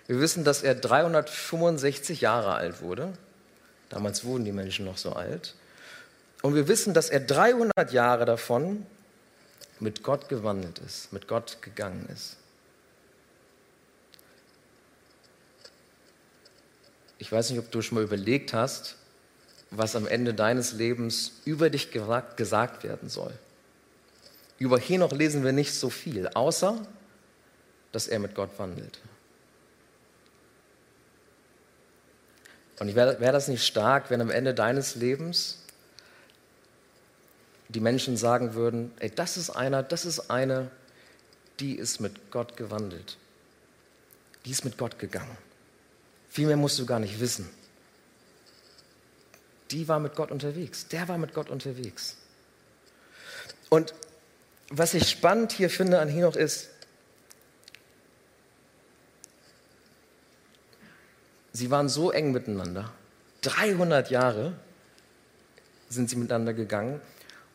Wir 0.08 0.20
wissen, 0.20 0.44
dass 0.44 0.64
er 0.64 0.76
365 0.76 2.22
Jahre 2.22 2.54
alt 2.54 2.82
wurde. 2.82 3.14
Damals 3.90 4.24
wurden 4.24 4.46
die 4.46 4.52
Menschen 4.52 4.86
noch 4.86 4.98
so 4.98 5.14
alt. 5.14 5.56
Und 6.42 6.56
wir 6.56 6.68
wissen, 6.68 6.94
dass 6.94 7.10
er 7.10 7.20
300 7.20 7.92
Jahre 7.92 8.26
davon 8.26 8.86
mit 9.80 10.04
Gott 10.04 10.30
gewandelt 10.30 10.80
ist, 10.80 11.12
mit 11.14 11.28
Gott 11.28 11.62
gegangen 11.62 12.08
ist. 12.14 12.38
Ich 17.20 17.32
weiß 17.32 17.50
nicht, 17.50 17.60
ob 17.60 17.72
du 17.72 17.82
schon 17.82 17.96
mal 17.96 18.04
überlegt 18.04 18.54
hast, 18.54 18.96
was 19.72 19.96
am 19.96 20.08
Ende 20.08 20.34
deines 20.34 20.74
Lebens 20.74 21.42
über 21.46 21.70
dich 21.70 21.92
gesagt 21.92 22.84
werden 22.84 23.10
soll. 23.10 23.34
Über 24.60 24.80
Henoch 24.80 25.12
lesen 25.12 25.44
wir 25.44 25.52
nicht 25.52 25.74
so 25.74 25.90
viel, 25.90 26.28
außer 26.30 26.86
dass 27.92 28.08
er 28.08 28.20
mit 28.20 28.36
Gott 28.36 28.50
wandelt. 28.58 29.00
Und 32.80 32.94
wäre 32.96 33.20
wär 33.20 33.32
das 33.32 33.48
nicht 33.48 33.66
stark, 33.66 34.10
wenn 34.10 34.22
am 34.22 34.30
Ende 34.30 34.54
deines 34.54 34.96
Lebens 34.96 35.60
die 37.70 37.80
Menschen 37.80 38.18
sagen 38.18 38.54
würden, 38.54 38.94
ey, 39.00 39.10
das 39.10 39.38
ist 39.38 39.50
einer, 39.50 39.84
das 39.84 40.06
ist 40.06 40.30
eine, 40.30 40.70
die 41.60 41.76
ist 41.76 42.00
mit 42.00 42.32
Gott 42.32 42.56
gewandelt. 42.56 43.18
Die 44.46 44.52
ist 44.52 44.64
mit 44.64 44.78
Gott 44.78 45.00
gegangen. 45.00 45.38
Viel 46.30 46.48
mehr 46.48 46.58
musst 46.58 46.80
du 46.80 46.86
gar 46.86 47.00
nicht 47.00 47.20
wissen. 47.20 47.50
Die 49.72 49.88
war 49.88 50.00
mit 50.00 50.16
Gott 50.16 50.32
unterwegs. 50.32 50.88
Der 50.88 51.08
war 51.08 51.18
mit 51.18 51.34
Gott 51.34 51.50
unterwegs. 51.50 52.16
Und 53.70 53.94
was 54.70 54.94
ich 54.94 55.10
spannend 55.10 55.52
hier 55.52 55.70
finde 55.70 56.00
an 56.00 56.10
Henoch 56.10 56.36
ist, 56.36 56.70
sie 61.54 61.72
waren 61.72 61.90
so 61.90 62.12
eng 62.12 62.32
miteinander. 62.32 62.92
300 63.42 64.10
Jahre 64.12 64.54
sind 65.90 66.10
sie 66.10 66.16
miteinander 66.16 66.54
gegangen 66.54 67.02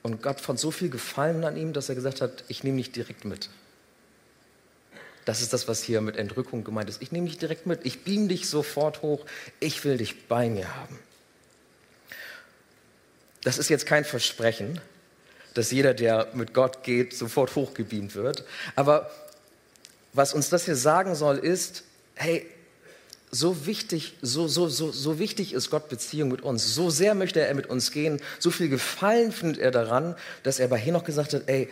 und 0.02 0.22
Gott 0.22 0.40
fand 0.40 0.58
so 0.58 0.70
viel 0.70 0.88
Gefallen 0.88 1.44
an 1.44 1.56
ihm, 1.56 1.72
dass 1.72 1.88
er 1.88 1.94
gesagt 1.94 2.20
hat, 2.20 2.44
ich 2.48 2.64
nehme 2.64 2.78
dich 2.78 2.92
direkt 2.92 3.24
mit. 3.24 3.50
Das 5.24 5.40
ist 5.40 5.52
das, 5.52 5.68
was 5.68 5.82
hier 5.82 6.00
mit 6.00 6.16
Entrückung 6.16 6.64
gemeint 6.64 6.88
ist. 6.88 7.00
Ich 7.00 7.12
nehme 7.12 7.28
dich 7.28 7.38
direkt 7.38 7.66
mit. 7.66 7.86
Ich 7.86 8.02
beam 8.02 8.28
dich 8.28 8.48
sofort 8.48 9.02
hoch. 9.02 9.24
Ich 9.60 9.84
will 9.84 9.96
dich 9.96 10.26
bei 10.26 10.48
mir 10.48 10.74
haben. 10.74 10.98
Das 13.44 13.58
ist 13.58 13.68
jetzt 13.68 13.86
kein 13.86 14.04
Versprechen, 14.04 14.80
dass 15.54 15.70
jeder, 15.70 15.94
der 15.94 16.28
mit 16.34 16.54
Gott 16.54 16.82
geht, 16.82 17.16
sofort 17.16 17.54
hochgebeamt 17.54 18.14
wird. 18.14 18.44
Aber 18.76 19.10
was 20.12 20.34
uns 20.34 20.48
das 20.48 20.64
hier 20.64 20.76
sagen 20.76 21.14
soll, 21.14 21.38
ist, 21.38 21.84
hey, 22.14 22.46
so 23.30 23.66
wichtig, 23.66 24.14
so, 24.20 24.46
so, 24.46 24.68
so, 24.68 24.92
so 24.92 25.18
wichtig 25.18 25.54
ist 25.54 25.70
Gott 25.70 25.88
Beziehung 25.88 26.28
mit 26.28 26.42
uns. 26.42 26.74
So 26.74 26.90
sehr 26.90 27.14
möchte 27.14 27.40
er 27.40 27.54
mit 27.54 27.66
uns 27.66 27.90
gehen. 27.90 28.20
So 28.38 28.50
viel 28.50 28.68
Gefallen 28.68 29.32
findet 29.32 29.58
er 29.58 29.70
daran, 29.70 30.14
dass 30.42 30.60
er 30.60 30.68
bei 30.68 30.76
Henoch 30.76 31.04
gesagt 31.04 31.32
hat, 31.32 31.44
ey, 31.46 31.70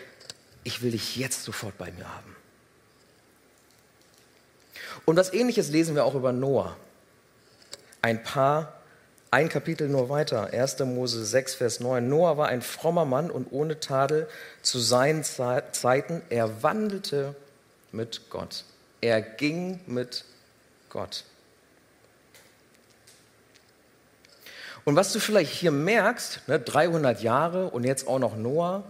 ich 0.64 0.82
will 0.82 0.92
dich 0.92 1.16
jetzt 1.16 1.44
sofort 1.44 1.76
bei 1.76 1.92
mir 1.92 2.08
haben. 2.08 2.34
Und 5.04 5.16
was 5.16 5.32
ähnliches 5.32 5.70
lesen 5.70 5.94
wir 5.94 6.04
auch 6.04 6.14
über 6.14 6.32
Noah. 6.32 6.76
Ein 8.00 8.22
Paar 8.22 8.79
ein 9.30 9.48
Kapitel 9.48 9.88
nur 9.88 10.08
weiter, 10.08 10.52
1. 10.52 10.80
Mose 10.80 11.24
6, 11.24 11.54
Vers 11.54 11.80
9. 11.80 12.08
Noah 12.08 12.36
war 12.36 12.48
ein 12.48 12.62
frommer 12.62 13.04
Mann 13.04 13.30
und 13.30 13.52
ohne 13.52 13.78
Tadel 13.78 14.28
zu 14.62 14.80
seinen 14.80 15.22
Zeiten. 15.22 16.22
Er 16.30 16.62
wandelte 16.62 17.36
mit 17.92 18.22
Gott. 18.30 18.64
Er 19.00 19.22
ging 19.22 19.80
mit 19.86 20.24
Gott. 20.88 21.24
Und 24.84 24.96
was 24.96 25.12
du 25.12 25.20
vielleicht 25.20 25.52
hier 25.52 25.70
merkst, 25.70 26.48
ne, 26.48 26.58
300 26.58 27.22
Jahre 27.22 27.68
und 27.68 27.84
jetzt 27.84 28.08
auch 28.08 28.18
noch 28.18 28.36
Noah, 28.36 28.82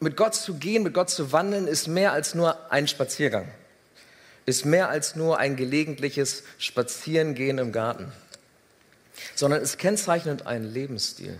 mit 0.00 0.16
Gott 0.16 0.34
zu 0.34 0.54
gehen, 0.54 0.82
mit 0.82 0.92
Gott 0.92 1.08
zu 1.08 1.30
wandeln, 1.30 1.68
ist 1.68 1.86
mehr 1.86 2.12
als 2.12 2.34
nur 2.34 2.72
ein 2.72 2.88
Spaziergang. 2.88 3.48
Ist 4.44 4.66
mehr 4.66 4.88
als 4.88 5.14
nur 5.14 5.38
ein 5.38 5.54
gelegentliches 5.56 6.42
Spazierengehen 6.58 7.58
im 7.58 7.72
Garten. 7.72 8.12
Sondern 9.34 9.62
es 9.62 9.78
kennzeichnet 9.78 10.46
einen 10.46 10.72
Lebensstil. 10.72 11.38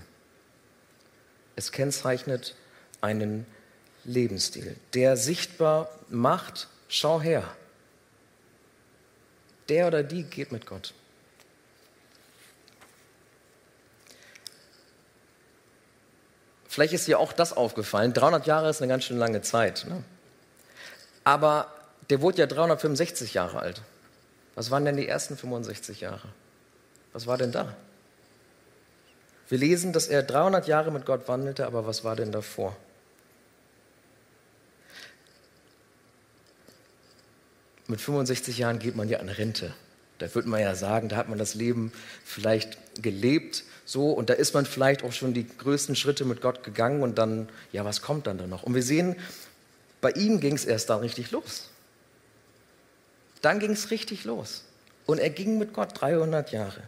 Es 1.56 1.72
kennzeichnet 1.72 2.54
einen 3.00 3.46
Lebensstil, 4.04 4.76
der 4.92 5.16
sichtbar 5.16 5.88
macht, 6.08 6.68
schau 6.88 7.20
her. 7.20 7.44
Der 9.68 9.86
oder 9.86 10.02
die 10.02 10.24
geht 10.24 10.52
mit 10.52 10.66
Gott. 10.66 10.92
Vielleicht 16.68 16.92
ist 16.92 17.06
dir 17.06 17.20
auch 17.20 17.32
das 17.32 17.52
aufgefallen. 17.52 18.12
300 18.12 18.46
Jahre 18.46 18.68
ist 18.68 18.82
eine 18.82 18.88
ganz 18.88 19.04
schön 19.04 19.16
lange 19.16 19.42
Zeit. 19.42 19.86
Ne? 19.88 20.02
Aber 21.22 21.72
der 22.10 22.20
wurde 22.20 22.38
ja 22.38 22.46
365 22.46 23.32
Jahre 23.32 23.60
alt. 23.60 23.82
Was 24.56 24.72
waren 24.72 24.84
denn 24.84 24.96
die 24.96 25.06
ersten 25.06 25.36
65 25.36 26.00
Jahre? 26.00 26.28
Was 27.14 27.26
war 27.26 27.38
denn 27.38 27.52
da? 27.52 27.74
Wir 29.48 29.58
lesen, 29.58 29.92
dass 29.92 30.08
er 30.08 30.22
300 30.22 30.66
Jahre 30.66 30.90
mit 30.90 31.06
Gott 31.06 31.28
wandelte, 31.28 31.66
aber 31.66 31.86
was 31.86 32.04
war 32.04 32.16
denn 32.16 32.32
davor? 32.32 32.76
Mit 37.86 38.00
65 38.00 38.58
Jahren 38.58 38.78
geht 38.78 38.96
man 38.96 39.08
ja 39.08 39.20
an 39.20 39.28
Rente. 39.28 39.72
Da 40.18 40.34
würde 40.34 40.48
man 40.48 40.60
ja 40.60 40.74
sagen, 40.74 41.08
da 41.08 41.16
hat 41.16 41.28
man 41.28 41.38
das 41.38 41.54
Leben 41.54 41.92
vielleicht 42.24 43.02
gelebt 43.02 43.64
so 43.84 44.10
und 44.10 44.30
da 44.30 44.34
ist 44.34 44.54
man 44.54 44.66
vielleicht 44.66 45.04
auch 45.04 45.12
schon 45.12 45.34
die 45.34 45.46
größten 45.46 45.94
Schritte 45.94 46.24
mit 46.24 46.40
Gott 46.40 46.64
gegangen 46.64 47.02
und 47.02 47.18
dann, 47.18 47.48
ja, 47.70 47.84
was 47.84 48.02
kommt 48.02 48.26
dann 48.26 48.38
da 48.38 48.46
noch? 48.46 48.62
Und 48.62 48.74
wir 48.74 48.82
sehen, 48.82 49.16
bei 50.00 50.10
ihm 50.10 50.40
ging 50.40 50.54
es 50.54 50.64
erst 50.64 50.90
dann 50.90 51.00
richtig 51.00 51.30
los. 51.30 51.68
Dann 53.42 53.60
ging 53.60 53.72
es 53.72 53.90
richtig 53.90 54.24
los. 54.24 54.64
Und 55.06 55.18
er 55.18 55.30
ging 55.30 55.58
mit 55.58 55.74
Gott 55.74 56.00
300 56.00 56.50
Jahre. 56.50 56.82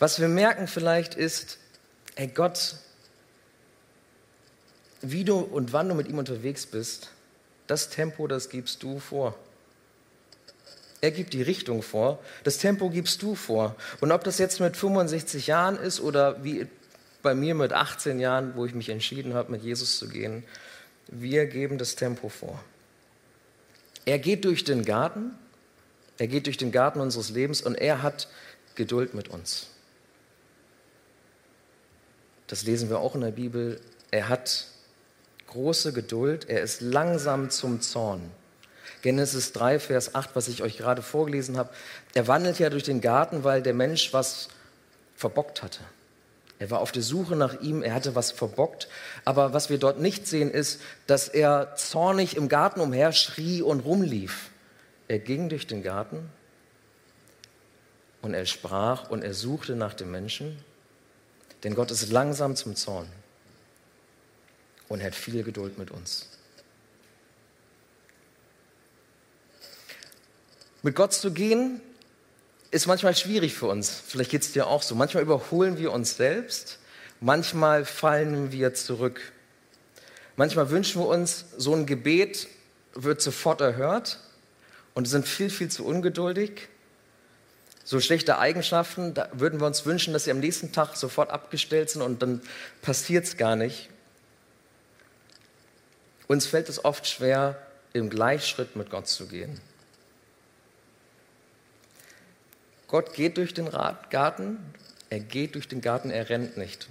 Was 0.00 0.18
wir 0.18 0.28
merken 0.28 0.66
vielleicht 0.66 1.14
ist, 1.14 1.58
ey 2.16 2.26
Gott, 2.26 2.74
wie 5.02 5.24
du 5.24 5.38
und 5.38 5.72
wann 5.72 5.88
du 5.88 5.94
mit 5.94 6.08
ihm 6.08 6.18
unterwegs 6.18 6.66
bist, 6.66 7.10
das 7.66 7.90
Tempo, 7.90 8.26
das 8.26 8.48
gibst 8.48 8.82
du 8.82 8.98
vor. 8.98 9.38
Er 11.02 11.10
gibt 11.10 11.34
die 11.34 11.42
Richtung 11.42 11.82
vor. 11.82 12.18
Das 12.44 12.58
Tempo 12.58 12.88
gibst 12.90 13.22
du 13.22 13.34
vor. 13.34 13.76
Und 14.00 14.10
ob 14.10 14.24
das 14.24 14.38
jetzt 14.38 14.58
mit 14.58 14.76
65 14.76 15.46
Jahren 15.46 15.76
ist 15.76 16.00
oder 16.00 16.42
wie 16.42 16.66
bei 17.22 17.34
mir 17.34 17.54
mit 17.54 17.72
18 17.72 18.20
Jahren, 18.20 18.56
wo 18.56 18.64
ich 18.64 18.74
mich 18.74 18.88
entschieden 18.88 19.34
habe, 19.34 19.52
mit 19.52 19.62
Jesus 19.62 19.98
zu 19.98 20.08
gehen, 20.08 20.44
wir 21.08 21.44
geben 21.46 21.76
das 21.76 21.94
Tempo 21.94 22.30
vor. 22.30 22.62
Er 24.06 24.18
geht 24.18 24.46
durch 24.46 24.64
den 24.64 24.84
Garten, 24.84 25.32
er 26.16 26.26
geht 26.26 26.46
durch 26.46 26.56
den 26.56 26.72
Garten 26.72 27.00
unseres 27.00 27.28
Lebens 27.30 27.60
und 27.60 27.74
er 27.74 28.02
hat 28.02 28.28
Geduld 28.74 29.12
mit 29.12 29.28
uns. 29.28 29.68
Das 32.50 32.64
lesen 32.64 32.90
wir 32.90 32.98
auch 32.98 33.14
in 33.14 33.20
der 33.20 33.30
Bibel. 33.30 33.80
Er 34.10 34.28
hat 34.28 34.66
große 35.46 35.92
Geduld, 35.92 36.48
er 36.48 36.62
ist 36.62 36.80
langsam 36.80 37.48
zum 37.48 37.80
Zorn. 37.80 38.28
Genesis 39.02 39.52
3, 39.52 39.78
Vers 39.78 40.16
8, 40.16 40.30
was 40.34 40.48
ich 40.48 40.60
euch 40.60 40.76
gerade 40.76 41.00
vorgelesen 41.00 41.56
habe. 41.56 41.70
Er 42.12 42.26
wandelt 42.26 42.58
ja 42.58 42.68
durch 42.68 42.82
den 42.82 43.00
Garten, 43.00 43.44
weil 43.44 43.62
der 43.62 43.72
Mensch 43.72 44.12
was 44.12 44.48
verbockt 45.14 45.62
hatte. 45.62 45.78
Er 46.58 46.72
war 46.72 46.80
auf 46.80 46.90
der 46.90 47.04
Suche 47.04 47.36
nach 47.36 47.60
ihm, 47.60 47.84
er 47.84 47.94
hatte 47.94 48.16
was 48.16 48.32
verbockt. 48.32 48.88
Aber 49.24 49.52
was 49.52 49.70
wir 49.70 49.78
dort 49.78 50.00
nicht 50.00 50.26
sehen, 50.26 50.50
ist, 50.50 50.80
dass 51.06 51.28
er 51.28 51.76
zornig 51.76 52.36
im 52.36 52.48
Garten 52.48 52.80
umher 52.80 53.12
schrie 53.12 53.62
und 53.62 53.80
rumlief. 53.80 54.50
Er 55.06 55.20
ging 55.20 55.48
durch 55.48 55.68
den 55.68 55.84
Garten 55.84 56.28
und 58.22 58.34
er 58.34 58.44
sprach 58.44 59.08
und 59.08 59.22
er 59.22 59.34
suchte 59.34 59.76
nach 59.76 59.94
dem 59.94 60.10
Menschen, 60.10 60.58
denn 61.62 61.74
Gott 61.74 61.90
ist 61.90 62.10
langsam 62.10 62.56
zum 62.56 62.76
Zorn 62.76 63.08
und 64.88 65.02
hat 65.02 65.14
viel 65.14 65.42
Geduld 65.42 65.78
mit 65.78 65.90
uns. 65.90 66.26
Mit 70.82 70.94
Gott 70.94 71.12
zu 71.12 71.32
gehen 71.32 71.80
ist 72.70 72.86
manchmal 72.86 73.14
schwierig 73.14 73.54
für 73.54 73.66
uns. 73.66 74.02
Vielleicht 74.06 74.30
geht 74.30 74.42
es 74.42 74.52
dir 74.52 74.66
auch 74.66 74.82
so. 74.82 74.94
Manchmal 74.94 75.22
überholen 75.22 75.78
wir 75.78 75.92
uns 75.92 76.16
selbst, 76.16 76.78
manchmal 77.20 77.84
fallen 77.84 78.52
wir 78.52 78.74
zurück. 78.74 79.32
Manchmal 80.36 80.70
wünschen 80.70 81.02
wir 81.02 81.08
uns, 81.08 81.44
so 81.56 81.74
ein 81.74 81.84
Gebet 81.84 82.48
wird 82.94 83.20
sofort 83.20 83.60
erhört 83.60 84.20
und 84.94 85.06
sind 85.06 85.28
viel, 85.28 85.50
viel 85.50 85.70
zu 85.70 85.84
ungeduldig. 85.84 86.68
So 87.84 88.00
schlechte 88.00 88.38
Eigenschaften, 88.38 89.14
da 89.14 89.28
würden 89.32 89.60
wir 89.60 89.66
uns 89.66 89.86
wünschen, 89.86 90.12
dass 90.12 90.24
sie 90.24 90.30
am 90.30 90.40
nächsten 90.40 90.72
Tag 90.72 90.96
sofort 90.96 91.30
abgestellt 91.30 91.90
sind 91.90 92.02
und 92.02 92.22
dann 92.22 92.40
passiert 92.82 93.24
es 93.24 93.36
gar 93.36 93.56
nicht. 93.56 93.88
Uns 96.28 96.46
fällt 96.46 96.68
es 96.68 96.84
oft 96.84 97.06
schwer, 97.06 97.60
im 97.92 98.10
Gleichschritt 98.10 98.76
mit 98.76 98.90
Gott 98.90 99.08
zu 99.08 99.26
gehen. 99.26 99.60
Gott 102.86 103.14
geht 103.14 103.36
durch 103.36 103.54
den 103.54 103.70
Garten, 103.70 104.58
er 105.10 105.20
geht 105.20 105.54
durch 105.54 105.68
den 105.68 105.80
Garten, 105.80 106.10
er 106.10 106.28
rennt 106.28 106.56
nicht. 106.56 106.88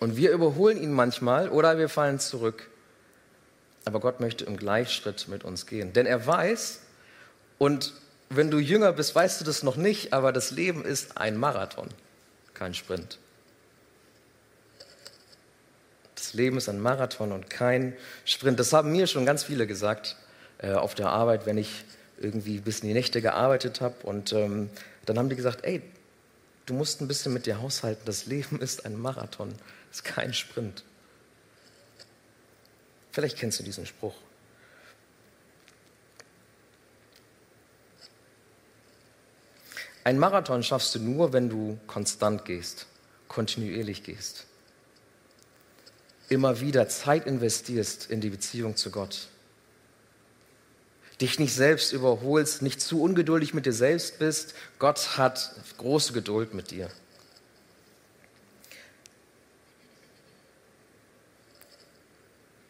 Und 0.00 0.16
wir 0.16 0.32
überholen 0.32 0.82
ihn 0.82 0.92
manchmal 0.92 1.48
oder 1.50 1.78
wir 1.78 1.88
fallen 1.88 2.18
zurück. 2.18 2.68
Aber 3.84 4.00
Gott 4.00 4.20
möchte 4.20 4.44
im 4.44 4.56
Gleichschritt 4.56 5.28
mit 5.28 5.44
uns 5.44 5.66
gehen. 5.66 5.92
Denn 5.92 6.06
er 6.06 6.26
weiß, 6.26 6.80
und 7.58 7.92
wenn 8.30 8.50
du 8.50 8.58
jünger 8.58 8.92
bist, 8.92 9.14
weißt 9.14 9.40
du 9.40 9.44
das 9.44 9.62
noch 9.64 9.76
nicht, 9.76 10.12
aber 10.12 10.32
das 10.32 10.52
Leben 10.52 10.84
ist 10.84 11.18
ein 11.18 11.36
Marathon, 11.36 11.88
kein 12.54 12.74
Sprint. 12.74 13.18
Das 16.14 16.34
Leben 16.34 16.56
ist 16.56 16.68
ein 16.68 16.80
Marathon 16.80 17.32
und 17.32 17.50
kein 17.50 17.96
Sprint. 18.24 18.60
Das 18.60 18.72
haben 18.72 18.92
mir 18.92 19.08
schon 19.08 19.26
ganz 19.26 19.42
viele 19.42 19.66
gesagt 19.66 20.16
äh, 20.58 20.72
auf 20.72 20.94
der 20.94 21.08
Arbeit, 21.08 21.44
wenn 21.44 21.58
ich 21.58 21.84
irgendwie 22.20 22.60
bis 22.60 22.80
in 22.80 22.88
die 22.88 22.94
Nächte 22.94 23.20
gearbeitet 23.20 23.80
habe. 23.80 23.96
Und 24.04 24.32
ähm, 24.32 24.70
dann 25.06 25.18
haben 25.18 25.28
die 25.28 25.36
gesagt, 25.36 25.64
ey, 25.64 25.82
du 26.66 26.74
musst 26.74 27.00
ein 27.00 27.08
bisschen 27.08 27.32
mit 27.32 27.46
dir 27.46 27.60
haushalten. 27.60 28.02
Das 28.04 28.26
Leben 28.26 28.60
ist 28.60 28.84
ein 28.84 28.96
Marathon, 28.96 29.52
ist 29.90 30.04
kein 30.04 30.34
Sprint. 30.34 30.84
Vielleicht 33.10 33.38
kennst 33.38 33.58
du 33.58 33.64
diesen 33.64 33.86
Spruch. 33.86 34.14
Ein 40.04 40.18
Marathon 40.18 40.62
schaffst 40.62 40.94
du 40.94 40.98
nur, 40.98 41.32
wenn 41.32 41.48
du 41.48 41.78
konstant 41.86 42.44
gehst, 42.44 42.86
kontinuierlich 43.28 44.02
gehst. 44.02 44.46
Immer 46.28 46.60
wieder 46.60 46.88
Zeit 46.88 47.26
investierst 47.26 48.10
in 48.10 48.20
die 48.20 48.30
Beziehung 48.30 48.76
zu 48.76 48.90
Gott 48.90 49.28
dich 51.20 51.38
nicht 51.38 51.54
selbst 51.54 51.92
überholst, 51.92 52.62
nicht 52.62 52.80
zu 52.80 53.02
ungeduldig 53.02 53.52
mit 53.52 53.66
dir 53.66 53.72
selbst 53.72 54.18
bist. 54.18 54.54
Gott 54.78 55.18
hat 55.18 55.54
große 55.76 56.12
Geduld 56.12 56.54
mit 56.54 56.70
dir. 56.70 56.90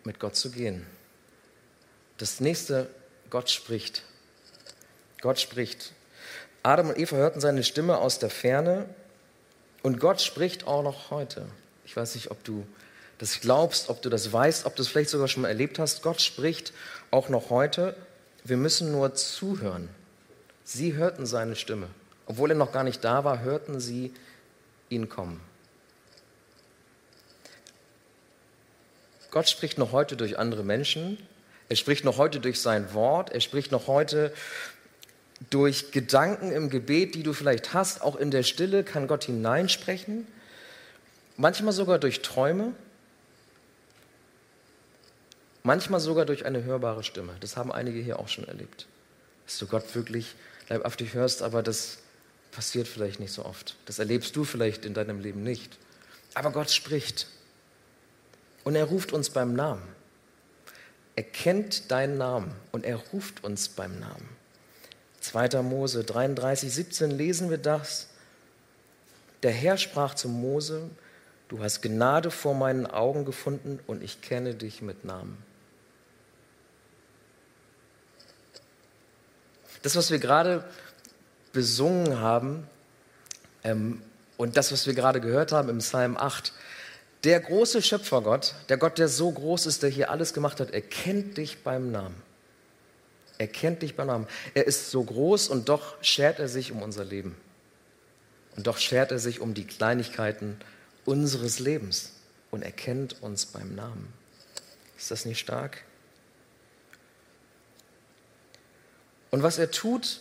Mit 0.05 0.19
Gott 0.19 0.35
zu 0.35 0.51
gehen. 0.51 0.85
Das 2.19 2.40
nächste, 2.40 2.90
Gott 3.29 3.51
spricht. 3.51 4.03
Gott 5.21 5.38
spricht. 5.38 5.93
Adam 6.62 6.90
und 6.90 6.99
Eva 6.99 7.16
hörten 7.16 7.40
seine 7.40 7.62
Stimme 7.64 7.99
aus 7.99 8.18
der 8.18 8.31
Ferne 8.31 8.87
und 9.83 9.99
Gott 9.99 10.20
spricht 10.20 10.66
auch 10.66 10.83
noch 10.83 11.11
heute. 11.11 11.46
Ich 11.85 11.96
weiß 11.96 12.14
nicht, 12.14 12.31
ob 12.31 12.44
du 12.44 12.66
das 13.18 13.40
glaubst, 13.40 13.88
ob 13.88 14.03
du 14.03 14.11
das 14.11 14.33
weißt, 14.33 14.66
ob 14.66 14.77
du 14.77 14.83
es 14.83 14.88
vielleicht 14.88 15.11
sogar 15.11 15.29
schon 15.29 15.42
mal 15.42 15.49
erlebt 15.49 15.79
hast. 15.79 16.03
Gott 16.03 16.20
spricht 16.20 16.73
auch 17.11 17.29
noch 17.29 17.51
heute 17.51 17.96
wir 18.44 18.57
müssen 18.57 18.92
nur 18.92 19.14
zuhören. 19.14 19.88
Sie 20.64 20.94
hörten 20.94 21.27
seine 21.27 21.57
Stimme. 21.57 21.88
Obwohl 22.27 22.51
er 22.51 22.57
noch 22.57 22.73
gar 22.73 22.85
nicht 22.85 23.05
da 23.05 23.25
war, 23.25 23.40
hörten 23.40 23.81
sie 23.81 24.12
ihn 24.88 25.09
kommen. 25.09 25.40
Gott 29.31 29.49
spricht 29.49 29.79
noch 29.79 29.92
heute 29.92 30.16
durch 30.16 30.38
andere 30.38 30.64
Menschen. 30.64 31.18
Er 31.68 31.77
spricht 31.77 32.05
noch 32.05 32.18
heute 32.18 32.40
durch 32.40 32.61
sein 32.61 32.94
Wort. 32.94 33.31
Er 33.31 33.40
spricht 33.40 33.70
noch 33.70 33.87
heute 33.87 34.33
durch 35.48 35.90
Gedanken 35.90 36.53
im 36.53 36.68
Gebet, 36.68 37.14
die 37.14 37.22
du 37.22 37.33
vielleicht 37.33 37.72
hast. 37.72 38.03
Auch 38.03 38.16
in 38.16 38.31
der 38.31 38.42
Stille 38.42 38.85
kann 38.85 39.07
Gott 39.07 39.24
hineinsprechen. 39.24 40.26
Manchmal 41.37 41.72
sogar 41.72 41.98
durch 41.98 42.20
Träume. 42.20 42.74
Manchmal 45.62 46.00
sogar 46.00 46.26
durch 46.26 46.44
eine 46.44 46.64
hörbare 46.64 47.03
Stimme. 47.03 47.35
Das 47.40 47.57
haben 47.57 47.72
einige 47.72 48.00
hier 48.00 48.18
auch 48.18 48.29
schon 48.29 48.46
erlebt. 48.46 48.87
Dass 49.46 49.59
du 49.59 49.66
Gott 49.66 49.94
wirklich 49.94 50.35
leibhaftig 50.68 51.14
hörst, 51.14 51.42
aber 51.42 51.62
das 51.62 51.98
passiert 52.53 52.88
vielleicht 52.88 53.20
nicht 53.20 53.33
so 53.33 53.44
oft. 53.44 53.76
Das 53.87 53.98
erlebst 53.98 54.37
du 54.37 54.44
vielleicht 54.44 54.85
in 54.85 54.94
deinem 54.94 55.20
Leben 55.20 55.42
nicht. 55.42 55.79
Aber 56.35 56.50
Gott 56.50 56.70
spricht. 56.70 57.26
Und 58.64 58.76
er 58.76 58.85
ruft 58.85 59.12
uns 59.12 59.31
beim 59.31 59.55
Namen. 59.55 59.83
Er 61.16 61.24
kennt 61.24 61.90
deinen 61.90 62.18
Namen 62.18 62.55
und 62.72 62.85
er 62.85 62.96
ruft 62.96 63.42
uns 63.44 63.68
beim 63.68 63.98
Namen. 63.98 64.29
2. 65.21 65.63
Mose 65.63 66.05
33, 66.05 66.73
17 66.73 67.11
lesen 67.11 67.51
wir 67.51 67.59
das. 67.59 68.09
Der 69.43 69.53
Herr 69.53 69.77
sprach 69.77 70.15
zu 70.15 70.29
Mose, 70.29 70.91
du 71.49 71.63
hast 71.63 71.83
Gnade 71.83 72.31
vor 72.31 72.55
meinen 72.55 72.87
Augen 72.87 73.25
gefunden 73.25 73.81
und 73.87 74.03
ich 74.03 74.21
kenne 74.21 74.55
dich 74.55 74.83
mit 74.83 75.05
Namen. 75.05 75.39
Das, 79.83 79.97
was 79.97 80.11
wir 80.11 80.19
gerade 80.19 80.65
besungen 81.53 82.21
haben 82.21 82.67
ähm, 83.65 84.03
und 84.37 84.57
das, 84.57 84.73
was 84.73 84.87
wir 84.87 84.95
gerade 84.95 85.21
gehört 85.21 85.53
haben 85.53 85.69
im 85.71 85.79
Psalm 85.79 86.17
8, 86.17 86.53
der 87.25 87.41
große 87.41 87.83
Schöpfergott, 87.83 88.55
der 88.69 88.79
Gott, 88.79 88.99
der 88.99 89.09
so 89.09 89.31
groß 89.31 89.67
ist, 89.67 89.83
der 89.83 89.91
hier 89.91 90.11
alles 90.11 90.33
gemacht 90.33 90.61
hat, 90.61 90.71
er 90.71 90.81
kennt 90.81 91.37
dich 91.37 91.63
beim 91.63 91.91
Namen. 91.91 92.30
Er 93.40 93.48
kennt 93.48 93.81
dich 93.81 93.96
beim 93.96 94.09
Namen. 94.09 94.26
Er 94.53 94.66
ist 94.66 94.90
so 94.90 95.03
groß 95.03 95.48
und 95.48 95.70
doch 95.70 95.96
schert 96.05 96.40
er 96.40 96.46
sich 96.46 96.72
um 96.72 96.83
unser 96.83 97.07
Leben. 97.07 97.35
Und 98.55 98.66
doch 98.66 98.76
schert 98.76 99.12
er 99.12 99.18
sich 99.18 99.40
um 99.40 99.55
die 99.55 99.66
Kleinigkeiten 99.66 100.61
unseres 101.07 101.59
Lebens 101.59 102.12
und 102.50 102.61
er 102.61 102.70
kennt 102.70 103.22
uns 103.22 103.46
beim 103.46 103.74
Namen. 103.74 104.12
Ist 104.98 105.11
das 105.11 105.24
nicht 105.24 105.38
stark? 105.38 105.85
Und 109.31 109.42
was 109.42 109.57
er 109.57 109.70
tut, 109.70 110.20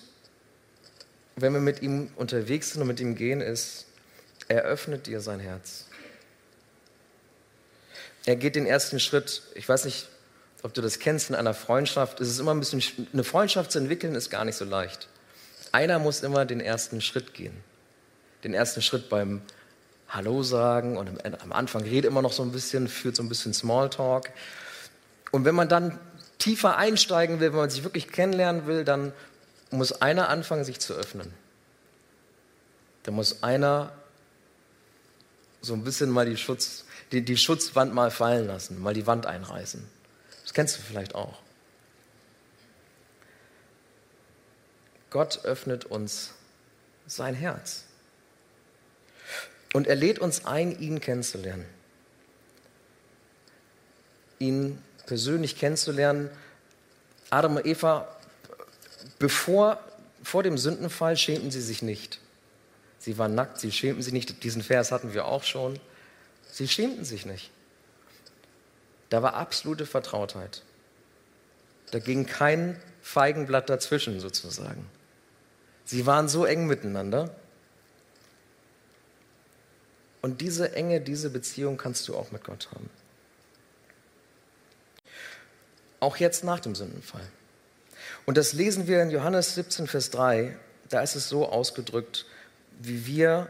wenn 1.36 1.52
wir 1.52 1.60
mit 1.60 1.82
ihm 1.82 2.12
unterwegs 2.16 2.72
sind 2.72 2.84
und 2.84 2.88
mit 2.88 3.02
ihm 3.02 3.16
gehen, 3.16 3.42
ist, 3.42 3.86
er 4.48 4.62
öffnet 4.62 5.08
dir 5.08 5.20
sein 5.20 5.42
Herz. 5.42 5.88
Er 8.26 8.38
geht 8.38 8.56
den 8.56 8.66
ersten 8.66 9.02
Schritt. 9.02 9.42
Ich 9.56 9.68
weiß 9.68 9.84
nicht, 9.84 10.08
ob 10.64 10.74
du 10.74 10.82
das 10.82 11.00
kennst 11.00 11.30
in 11.30 11.36
einer 11.36 11.54
Freundschaft. 11.54 12.20
Es 12.20 12.30
ist 12.30 12.40
immer 12.40 12.54
ein 12.54 12.60
bisschen, 12.60 12.84
eine 13.14 13.24
Freundschaft 13.24 13.72
zu 13.72 13.80
entwickeln 13.80 14.16
ist 14.16 14.30
gar 14.30 14.46
nicht 14.46 14.56
so 14.56 14.66
leicht. 14.66 15.08
Einer 15.72 16.00
muss 16.00 16.22
immer 16.22 16.46
den 16.46 16.60
ersten 16.60 17.02
Schritt 17.02 17.34
gehen. 17.34 17.56
Den 18.44 18.54
ersten 18.54 18.82
Schritt 18.82 19.10
beim 19.10 19.42
Hallo 20.10 20.42
sagen 20.42 20.98
und 20.98 21.24
am 21.24 21.52
Anfang 21.52 21.84
redet 21.84 22.06
immer 22.06 22.22
noch 22.22 22.34
so 22.34 22.42
ein 22.42 22.52
bisschen, 22.52 22.88
führt 22.88 23.16
so 23.16 23.24
ein 23.24 23.30
bisschen 23.30 23.54
Smalltalk. 23.54 24.32
Und 25.32 25.46
wenn 25.46 25.56
man 25.56 25.70
dann 25.70 26.00
tiefer 26.40 26.78
einsteigen 26.78 27.40
will, 27.40 27.52
wenn 27.52 27.60
man 27.60 27.70
sich 27.70 27.84
wirklich 27.84 28.12
kennenlernen 28.12 28.66
will, 28.66 28.84
dann 28.84 29.14
muss 29.70 30.02
einer 30.02 30.30
anfangen, 30.30 30.64
sich 30.64 30.80
zu 30.80 30.94
öffnen. 30.94 31.32
Da 33.04 33.12
muss 33.12 33.44
einer 33.44 33.92
so 35.62 35.74
ein 35.74 35.84
bisschen 35.84 36.10
mal 36.10 36.26
die, 36.26 36.38
Schutz, 36.38 36.86
die, 37.12 37.22
die 37.22 37.38
Schutzwand 37.38 37.94
mal 37.94 38.10
fallen 38.10 38.48
lassen, 38.48 38.82
mal 38.82 38.94
die 38.94 39.06
Wand 39.06 39.26
einreißen. 39.26 39.99
Das 40.50 40.56
kennst 40.56 40.80
du 40.80 40.82
vielleicht 40.82 41.14
auch. 41.14 41.38
Gott 45.12 45.46
öffnet 45.46 45.86
uns 45.86 46.32
sein 47.06 47.36
Herz. 47.36 47.84
Und 49.74 49.86
er 49.86 49.96
lädt 49.96 50.18
uns 50.18 50.46
ein, 50.46 50.80
ihn 50.80 51.02
kennenzulernen. 51.02 51.68
Ihn 54.40 54.82
persönlich 55.06 55.56
kennenzulernen. 55.56 56.32
Adam 57.30 57.58
und 57.58 57.68
Eva, 57.68 58.08
bevor, 59.20 59.80
vor 60.24 60.42
dem 60.42 60.58
Sündenfall 60.58 61.16
schämten 61.16 61.52
sie 61.52 61.62
sich 61.62 61.84
nicht. 61.84 62.20
Sie 62.98 63.20
waren 63.20 63.36
nackt, 63.36 63.60
sie 63.60 63.72
schämten 63.72 64.02
sich 64.02 64.14
nicht. 64.14 64.44
Diesen 64.44 64.64
Vers 64.64 64.92
hatten 64.92 65.14
wir 65.14 65.26
auch 65.26 65.44
schon. 65.44 65.80
Sie 66.52 66.68
schämten 66.68 67.06
sich 67.06 67.28
nicht. 67.28 67.52
Da 69.10 69.24
war 69.24 69.34
absolute 69.34 69.86
Vertrautheit. 69.86 70.64
Da 71.92 72.00
ging 72.00 72.26
kein 72.26 72.80
Feigenblatt 73.02 73.70
dazwischen 73.70 74.20
sozusagen. 74.20 74.86
Sie 75.86 76.06
waren 76.06 76.30
so 76.30 76.46
eng 76.46 76.68
miteinander. 76.68 77.34
Und 80.22 80.42
diese 80.42 80.76
Enge, 80.76 81.02
diese 81.02 81.30
Beziehung 81.30 81.78
kannst 81.78 82.08
du 82.08 82.16
auch 82.16 82.32
mit 82.32 82.44
Gott 82.44 82.70
haben. 82.72 82.90
Auch 86.00 86.18
jetzt 86.18 86.44
nach 86.44 86.60
dem 86.60 86.76
Sündenfall. 86.76 87.28
Und 88.26 88.38
das 88.38 88.54
lesen 88.54 88.88
wir 88.88 89.02
in 89.02 89.10
Johannes 89.10 89.56
17, 89.56 89.88
Vers 89.88 90.12
3. 90.12 90.56
Da 90.90 91.02
ist 91.02 91.16
es 91.16 91.30
so 91.30 91.50
ausgedrückt, 91.50 92.26
wie 92.80 93.06
wir 93.06 93.48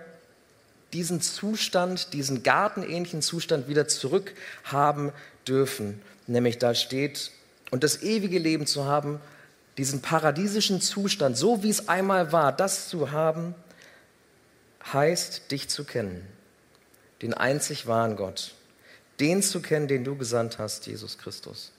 diesen 0.94 1.22
Zustand, 1.22 2.14
diesen 2.14 2.42
gartenähnlichen 2.42 3.22
Zustand 3.22 3.68
wieder 3.68 3.88
zurückhaben 3.88 5.12
dürfen. 5.50 6.02
Nämlich 6.28 6.58
da 6.60 6.76
steht, 6.76 7.32
und 7.72 7.84
das 7.84 8.02
ewige 8.04 8.40
Leben 8.40 8.66
zu 8.66 8.86
haben, 8.86 9.20
diesen 9.78 10.02
paradiesischen 10.02 10.82
Zustand, 10.82 11.38
so 11.38 11.64
wie 11.64 11.70
es 11.70 11.88
einmal 11.88 12.32
war, 12.32 12.52
das 12.52 12.90
zu 12.90 13.12
haben, 13.12 13.56
heißt, 14.92 15.52
dich 15.52 15.70
zu 15.70 15.84
kennen, 15.84 16.26
den 17.22 17.34
einzig 17.34 17.88
wahren 17.88 18.16
Gott, 18.16 18.54
den 19.20 19.42
zu 19.42 19.62
kennen, 19.62 19.88
den 19.88 20.04
du 20.04 20.16
gesandt 20.16 20.60
hast, 20.60 20.88
Jesus 20.88 21.18
Christus. 21.18 21.72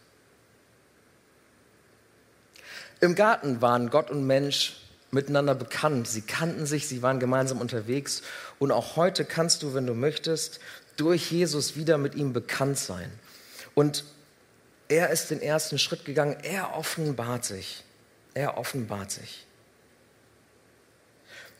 Im 3.00 3.14
Garten 3.14 3.62
waren 3.62 3.90
Gott 3.90 4.10
und 4.10 4.26
Mensch 4.26 4.76
miteinander 5.10 5.54
bekannt. 5.54 6.06
Sie 6.06 6.20
kannten 6.22 6.66
sich, 6.66 6.86
sie 6.86 7.02
waren 7.02 7.18
gemeinsam 7.18 7.60
unterwegs. 7.60 8.22
Und 8.58 8.72
auch 8.72 8.96
heute 8.96 9.24
kannst 9.24 9.62
du, 9.62 9.74
wenn 9.74 9.86
du 9.86 9.94
möchtest, 9.94 10.60
durch 10.96 11.32
Jesus 11.32 11.76
wieder 11.76 11.98
mit 11.98 12.14
ihm 12.14 12.32
bekannt 12.32 12.78
sein. 12.78 13.10
Und 13.80 14.04
er 14.88 15.08
ist 15.08 15.30
den 15.30 15.40
ersten 15.40 15.78
Schritt 15.78 16.04
gegangen. 16.04 16.36
Er 16.42 16.76
offenbart 16.76 17.46
sich. 17.46 17.82
Er 18.34 18.58
offenbart 18.58 19.10
sich. 19.10 19.46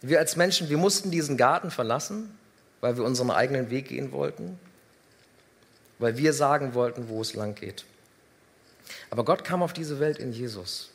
Wir 0.03 0.19
als 0.19 0.37
Menschen, 0.37 0.69
wir 0.69 0.77
mussten 0.77 1.11
diesen 1.11 1.39
Garten 1.39 1.71
verlassen, 1.71 2.39
weil 2.83 2.99
wir 2.99 3.05
unseren 3.05 3.31
eigenen 3.31 3.71
Weg 3.71 3.89
gehen 3.89 4.13
wollten, 4.13 4.61
weil 5.99 6.19
wir 6.19 6.35
sagen 6.35 6.75
wollten, 6.75 7.09
wo 7.09 7.23
es 7.23 7.33
lang 7.33 7.55
geht. 7.55 7.87
Aber 9.09 9.25
Gott 9.25 9.43
kam 9.43 9.63
auf 9.63 9.73
diese 9.73 9.99
Welt 9.99 10.19
in 10.19 10.35
Jesus. 10.35 10.91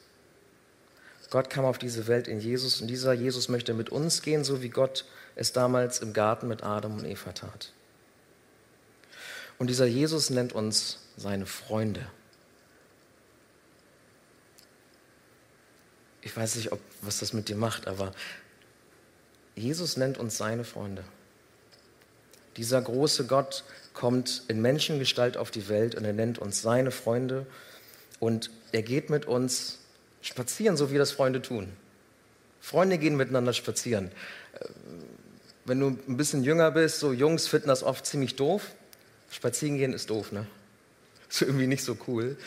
Gott 1.31 1.49
kam 1.49 1.65
auf 1.65 1.79
diese 1.79 2.05
Welt 2.05 2.27
in 2.27 2.39
Jesus 2.39 2.81
und 2.81 2.87
dieser 2.87 3.13
Jesus 3.13 3.49
möchte 3.49 3.73
mit 3.73 3.89
uns 3.89 4.21
gehen, 4.21 4.43
so 4.43 4.61
wie 4.61 4.69
Gott 4.69 5.05
es 5.33 5.53
damals 5.53 6.01
im 6.01 6.13
Garten 6.13 6.47
mit 6.47 6.61
Adam 6.61 6.99
und 6.99 7.05
Eva 7.05 7.31
tat. 7.31 7.71
Und 9.57 9.71
dieser 9.71 9.87
Jesus 9.87 10.29
nennt 10.29 10.53
uns 10.53 10.99
seine 11.17 11.45
Freunde. 11.45 12.05
Ich 16.21 16.35
weiß 16.35 16.55
nicht, 16.55 16.71
ob, 16.71 16.79
was 17.01 17.19
das 17.19 17.33
mit 17.33 17.49
dir 17.49 17.55
macht, 17.55 17.87
aber 17.87 18.13
Jesus 19.55 19.95
nennt 19.95 20.17
uns 20.17 20.37
seine 20.37 20.63
Freunde. 20.63 21.03
Dieser 22.57 22.81
große 22.81 23.27
Gott 23.27 23.63
kommt 23.93 24.43
in 24.47 24.61
Menschengestalt 24.61 25.37
auf 25.37 25.51
die 25.51 25.69
Welt 25.69 25.95
und 25.95 26.03
er 26.03 26.13
nennt 26.13 26.39
uns 26.39 26.61
seine 26.61 26.91
Freunde 26.91 27.45
und 28.19 28.49
er 28.71 28.81
geht 28.81 29.09
mit 29.09 29.25
uns 29.25 29.79
Spazieren, 30.21 30.75
so 30.75 30.91
wie 30.91 30.97
das 30.97 31.11
Freunde 31.11 31.39
tun. 31.39 31.71
Freunde 32.59 32.97
gehen 32.97 33.15
miteinander 33.15 33.53
spazieren. 33.53 34.11
Wenn 35.65 35.79
du 35.79 35.99
ein 36.07 36.17
bisschen 36.17 36.43
jünger 36.43 36.71
bist, 36.71 36.99
so 36.99 37.13
Jungs 37.13 37.47
finden 37.47 37.67
das 37.67 37.83
oft 37.83 38.07
ziemlich 38.07 38.35
doof. 38.35 38.71
Spazieren 39.29 39.77
gehen 39.77 39.93
ist 39.93 40.09
doof, 40.09 40.31
ne? 40.31 40.47
Ist 41.29 41.41
irgendwie 41.41 41.67
nicht 41.67 41.83
so 41.83 41.97
cool. 42.07 42.37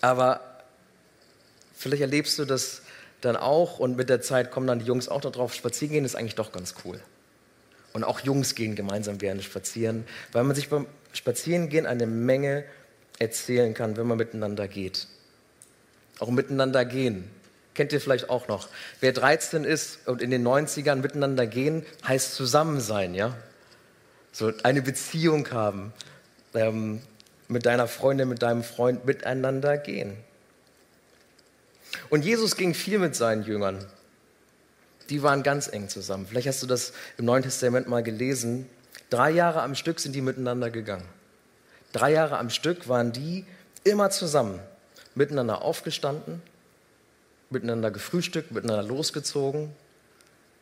Aber 0.00 0.40
vielleicht 1.74 2.02
erlebst 2.02 2.38
du 2.38 2.44
das 2.44 2.82
dann 3.20 3.36
auch 3.36 3.78
und 3.78 3.96
mit 3.96 4.08
der 4.08 4.20
Zeit 4.20 4.50
kommen 4.50 4.66
dann 4.66 4.80
die 4.80 4.84
Jungs 4.84 5.08
auch 5.08 5.20
darauf, 5.20 5.54
spazieren 5.54 5.92
gehen 5.92 6.04
ist 6.04 6.16
eigentlich 6.16 6.34
doch 6.34 6.50
ganz 6.50 6.74
cool. 6.84 7.00
Und 7.92 8.04
auch 8.04 8.20
Jungs 8.20 8.54
gehen 8.54 8.74
gemeinsam 8.74 9.18
gerne 9.18 9.42
spazieren, 9.42 10.04
weil 10.32 10.44
man 10.44 10.56
sich 10.56 10.68
beim 10.68 10.86
Spazierengehen 11.12 11.86
eine 11.86 12.06
Menge 12.06 12.64
erzählen 13.18 13.74
kann, 13.74 13.96
wenn 13.96 14.06
man 14.06 14.18
miteinander 14.18 14.66
geht 14.66 15.06
auch 16.22 16.30
miteinander 16.30 16.84
gehen. 16.84 17.28
Kennt 17.74 17.92
ihr 17.92 18.00
vielleicht 18.00 18.30
auch 18.30 18.48
noch. 18.48 18.68
Wer 19.00 19.12
13 19.12 19.64
ist 19.64 20.06
und 20.06 20.22
in 20.22 20.30
den 20.30 20.46
90ern 20.46 20.96
miteinander 20.96 21.46
gehen, 21.46 21.84
heißt 22.06 22.34
zusammen 22.34 22.80
sein, 22.80 23.14
ja? 23.14 23.36
So 24.30 24.52
eine 24.62 24.82
Beziehung 24.82 25.50
haben, 25.50 25.92
ähm, 26.54 27.00
mit 27.52 27.66
deiner 27.66 27.86
Freundin, 27.86 28.28
mit 28.28 28.42
deinem 28.42 28.62
Freund 28.62 29.04
miteinander 29.04 29.78
gehen. 29.78 30.16
Und 32.10 32.24
Jesus 32.24 32.56
ging 32.56 32.74
viel 32.74 32.98
mit 32.98 33.14
seinen 33.14 33.44
Jüngern. 33.44 33.84
Die 35.10 35.22
waren 35.22 35.42
ganz 35.42 35.68
eng 35.68 35.88
zusammen. 35.88 36.26
Vielleicht 36.26 36.48
hast 36.48 36.62
du 36.62 36.66
das 36.66 36.92
im 37.18 37.26
Neuen 37.26 37.42
Testament 37.42 37.88
mal 37.88 38.02
gelesen. 38.02 38.68
Drei 39.10 39.30
Jahre 39.30 39.62
am 39.62 39.74
Stück 39.74 40.00
sind 40.00 40.14
die 40.14 40.22
miteinander 40.22 40.70
gegangen. 40.70 41.06
Drei 41.92 42.12
Jahre 42.12 42.38
am 42.38 42.48
Stück 42.48 42.88
waren 42.88 43.12
die 43.12 43.44
immer 43.84 44.10
zusammen 44.10 44.60
miteinander 45.14 45.62
aufgestanden, 45.62 46.40
miteinander 47.50 47.90
gefrühstückt, 47.90 48.52
miteinander 48.52 48.82
losgezogen, 48.82 49.70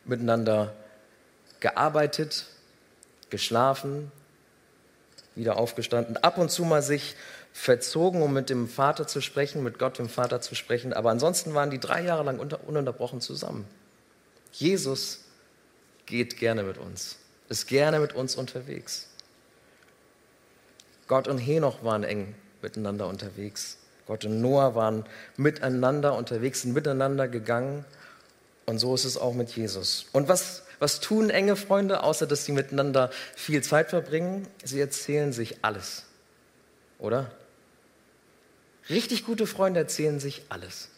miteinander 0.03 0.73
gearbeitet, 1.61 2.47
geschlafen, 3.29 4.11
wieder 5.35 5.57
aufgestanden, 5.57 6.17
ab 6.17 6.37
und 6.37 6.51
zu 6.51 6.65
mal 6.65 6.81
sich 6.81 7.15
verzogen, 7.53 8.21
um 8.21 8.33
mit 8.33 8.49
dem 8.49 8.67
Vater 8.67 9.07
zu 9.07 9.21
sprechen, 9.21 9.63
mit 9.63 9.79
Gott, 9.79 9.97
dem 9.97 10.09
Vater 10.09 10.41
zu 10.41 10.55
sprechen. 10.55 10.93
Aber 10.93 11.09
ansonsten 11.09 11.53
waren 11.53 11.69
die 11.69 11.79
drei 11.79 12.03
Jahre 12.03 12.23
lang 12.23 12.39
ununterbrochen 12.39 13.21
zusammen. 13.21 13.65
Jesus 14.51 15.25
geht 16.05 16.37
gerne 16.37 16.63
mit 16.63 16.77
uns, 16.77 17.17
ist 17.49 17.67
gerne 17.67 17.99
mit 17.99 18.13
uns 18.13 18.35
unterwegs. 18.35 19.07
Gott 21.07 21.27
und 21.27 21.37
Henoch 21.37 21.83
waren 21.83 22.03
eng 22.03 22.35
miteinander 22.61 23.07
unterwegs. 23.07 23.77
Gott 24.07 24.25
und 24.25 24.41
Noah 24.41 24.75
waren 24.75 25.05
miteinander 25.37 26.15
unterwegs, 26.15 26.61
sind 26.61 26.73
miteinander 26.73 27.27
gegangen. 27.27 27.85
Und 28.65 28.79
so 28.79 28.95
ist 28.95 29.05
es 29.05 29.17
auch 29.17 29.33
mit 29.33 29.49
Jesus. 29.51 30.05
Und 30.11 30.27
was, 30.27 30.63
was 30.81 30.99
tun 30.99 31.29
enge 31.29 31.55
Freunde, 31.55 32.01
außer 32.01 32.25
dass 32.25 32.43
sie 32.43 32.51
miteinander 32.51 33.11
viel 33.35 33.61
Zeit 33.61 33.91
verbringen? 33.91 34.47
Sie 34.63 34.79
erzählen 34.79 35.31
sich 35.31 35.57
alles. 35.61 36.05
Oder? 36.97 37.31
Richtig 38.89 39.23
gute 39.23 39.45
Freunde 39.45 39.79
erzählen 39.79 40.19
sich 40.19 40.41
alles. 40.49 40.89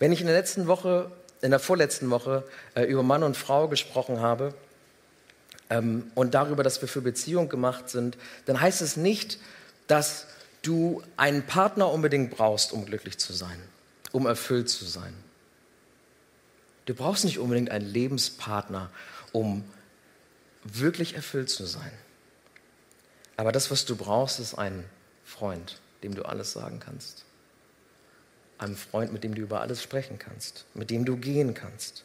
Wenn 0.00 0.10
ich 0.10 0.20
in 0.20 0.26
der 0.26 0.34
letzten 0.34 0.66
Woche, 0.66 1.12
in 1.42 1.52
der 1.52 1.60
vorletzten 1.60 2.10
Woche 2.10 2.42
äh, 2.74 2.82
über 2.82 3.04
Mann 3.04 3.22
und 3.22 3.36
Frau 3.36 3.68
gesprochen 3.68 4.18
habe 4.18 4.52
ähm, 5.70 6.10
und 6.16 6.34
darüber, 6.34 6.64
dass 6.64 6.80
wir 6.80 6.88
für 6.88 7.02
Beziehung 7.02 7.48
gemacht 7.48 7.88
sind, 7.88 8.18
dann 8.46 8.60
heißt 8.60 8.82
es 8.82 8.96
nicht, 8.96 9.38
dass 9.86 10.26
du 10.62 11.04
einen 11.16 11.46
Partner 11.46 11.92
unbedingt 11.92 12.32
brauchst, 12.32 12.72
um 12.72 12.84
glücklich 12.84 13.18
zu 13.18 13.32
sein, 13.32 13.62
um 14.10 14.26
erfüllt 14.26 14.68
zu 14.68 14.86
sein. 14.86 15.14
Du 16.86 16.94
brauchst 16.94 17.24
nicht 17.24 17.38
unbedingt 17.38 17.70
einen 17.70 17.86
Lebenspartner, 17.86 18.90
um 19.32 19.64
wirklich 20.62 21.14
erfüllt 21.14 21.50
zu 21.50 21.66
sein. 21.66 21.92
Aber 23.36 23.52
das, 23.52 23.70
was 23.70 23.84
du 23.84 23.96
brauchst, 23.96 24.40
ist 24.40 24.54
ein 24.54 24.84
Freund, 25.24 25.80
dem 26.02 26.14
du 26.14 26.24
alles 26.24 26.52
sagen 26.52 26.80
kannst. 26.80 27.24
Ein 28.58 28.76
Freund, 28.76 29.12
mit 29.12 29.24
dem 29.24 29.34
du 29.34 29.42
über 29.42 29.60
alles 29.60 29.82
sprechen 29.82 30.18
kannst, 30.18 30.64
mit 30.74 30.90
dem 30.90 31.04
du 31.04 31.16
gehen 31.16 31.52
kannst. 31.52 32.04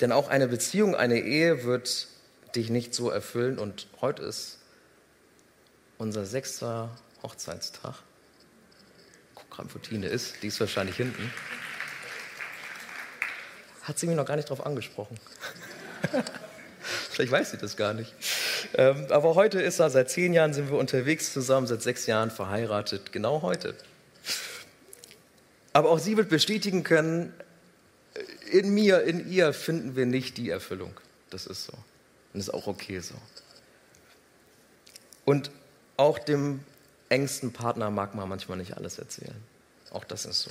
Denn 0.00 0.10
auch 0.10 0.28
eine 0.28 0.48
Beziehung, 0.48 0.96
eine 0.96 1.20
Ehe 1.20 1.62
wird 1.62 2.08
dich 2.56 2.70
nicht 2.70 2.94
so 2.94 3.10
erfüllen. 3.10 3.58
Und 3.58 3.86
heute 4.00 4.22
ist 4.22 4.58
unser 5.98 6.26
sechster 6.26 6.90
Hochzeitstag. 7.22 8.02
Guck 9.52 9.58
gerade, 9.58 9.74
wo 9.74 9.78
Tine 9.78 10.06
ist. 10.06 10.42
Die 10.42 10.46
ist 10.46 10.58
wahrscheinlich 10.60 10.96
hinten. 10.96 11.30
Hat 13.82 13.98
sie 13.98 14.06
mich 14.06 14.16
noch 14.16 14.24
gar 14.24 14.36
nicht 14.36 14.48
darauf 14.48 14.64
angesprochen. 14.64 15.18
Vielleicht 17.10 17.30
weiß 17.30 17.50
sie 17.50 17.58
das 17.58 17.76
gar 17.76 17.92
nicht. 17.92 18.14
Ähm, 18.74 19.06
aber 19.10 19.34
heute 19.34 19.60
ist 19.60 19.78
er, 19.78 19.90
seit 19.90 20.08
zehn 20.08 20.32
Jahren 20.32 20.54
sind 20.54 20.70
wir 20.70 20.78
unterwegs 20.78 21.34
zusammen, 21.34 21.66
seit 21.66 21.82
sechs 21.82 22.06
Jahren 22.06 22.30
verheiratet, 22.30 23.12
genau 23.12 23.42
heute. 23.42 23.74
Aber 25.74 25.90
auch 25.90 25.98
sie 25.98 26.16
wird 26.16 26.30
bestätigen 26.30 26.82
können, 26.82 27.34
in 28.50 28.72
mir, 28.72 29.02
in 29.02 29.30
ihr 29.30 29.52
finden 29.52 29.96
wir 29.96 30.06
nicht 30.06 30.38
die 30.38 30.48
Erfüllung. 30.48 30.94
Das 31.28 31.46
ist 31.46 31.66
so. 31.66 31.74
Und 32.32 32.40
ist 32.40 32.54
auch 32.54 32.66
okay 32.66 33.00
so. 33.00 33.16
Und 35.26 35.50
auch 35.98 36.18
dem 36.18 36.60
engsten 37.12 37.52
Partner 37.52 37.90
mag 37.90 38.14
man 38.14 38.28
manchmal 38.28 38.58
nicht 38.58 38.76
alles 38.76 38.98
erzählen. 38.98 39.40
Auch 39.90 40.04
das 40.04 40.24
ist 40.24 40.42
so. 40.42 40.50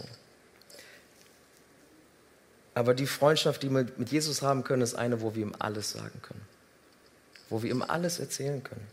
Aber 2.73 2.93
die 2.93 3.07
Freundschaft, 3.07 3.63
die 3.63 3.69
wir 3.69 3.87
mit 3.97 4.11
Jesus 4.11 4.41
haben 4.41 4.63
können, 4.63 4.81
ist 4.81 4.95
eine, 4.95 5.21
wo 5.21 5.35
wir 5.35 5.41
ihm 5.41 5.55
alles 5.59 5.91
sagen 5.91 6.21
können 6.21 6.45
wo 7.51 7.61
wir 7.61 7.69
ihm 7.69 7.83
alles 7.83 8.19
erzählen 8.19 8.63
können. 8.63 8.87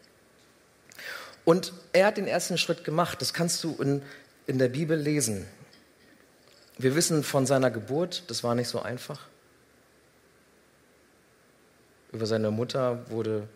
Und 1.44 1.72
er 1.92 2.08
hat 2.08 2.18
den 2.18 2.26
ersten 2.26 2.58
Schritt 2.58 2.84
gemacht. 2.84 3.22
Das 3.22 3.32
kannst 3.32 3.64
du 3.64 3.80
in, 3.80 4.02
in 4.46 4.58
der 4.58 4.68
Bibel 4.68 4.98
lesen. 4.98 5.46
Wir 6.76 6.94
wissen 6.94 7.22
von 7.22 7.46
seiner 7.46 7.70
Geburt, 7.70 8.24
das 8.28 8.44
war 8.44 8.54
nicht 8.54 8.68
so 8.68 8.82
einfach. 8.82 9.20
Über 12.12 12.26
seine 12.26 12.50
Mutter 12.50 13.08
wurde 13.10 13.48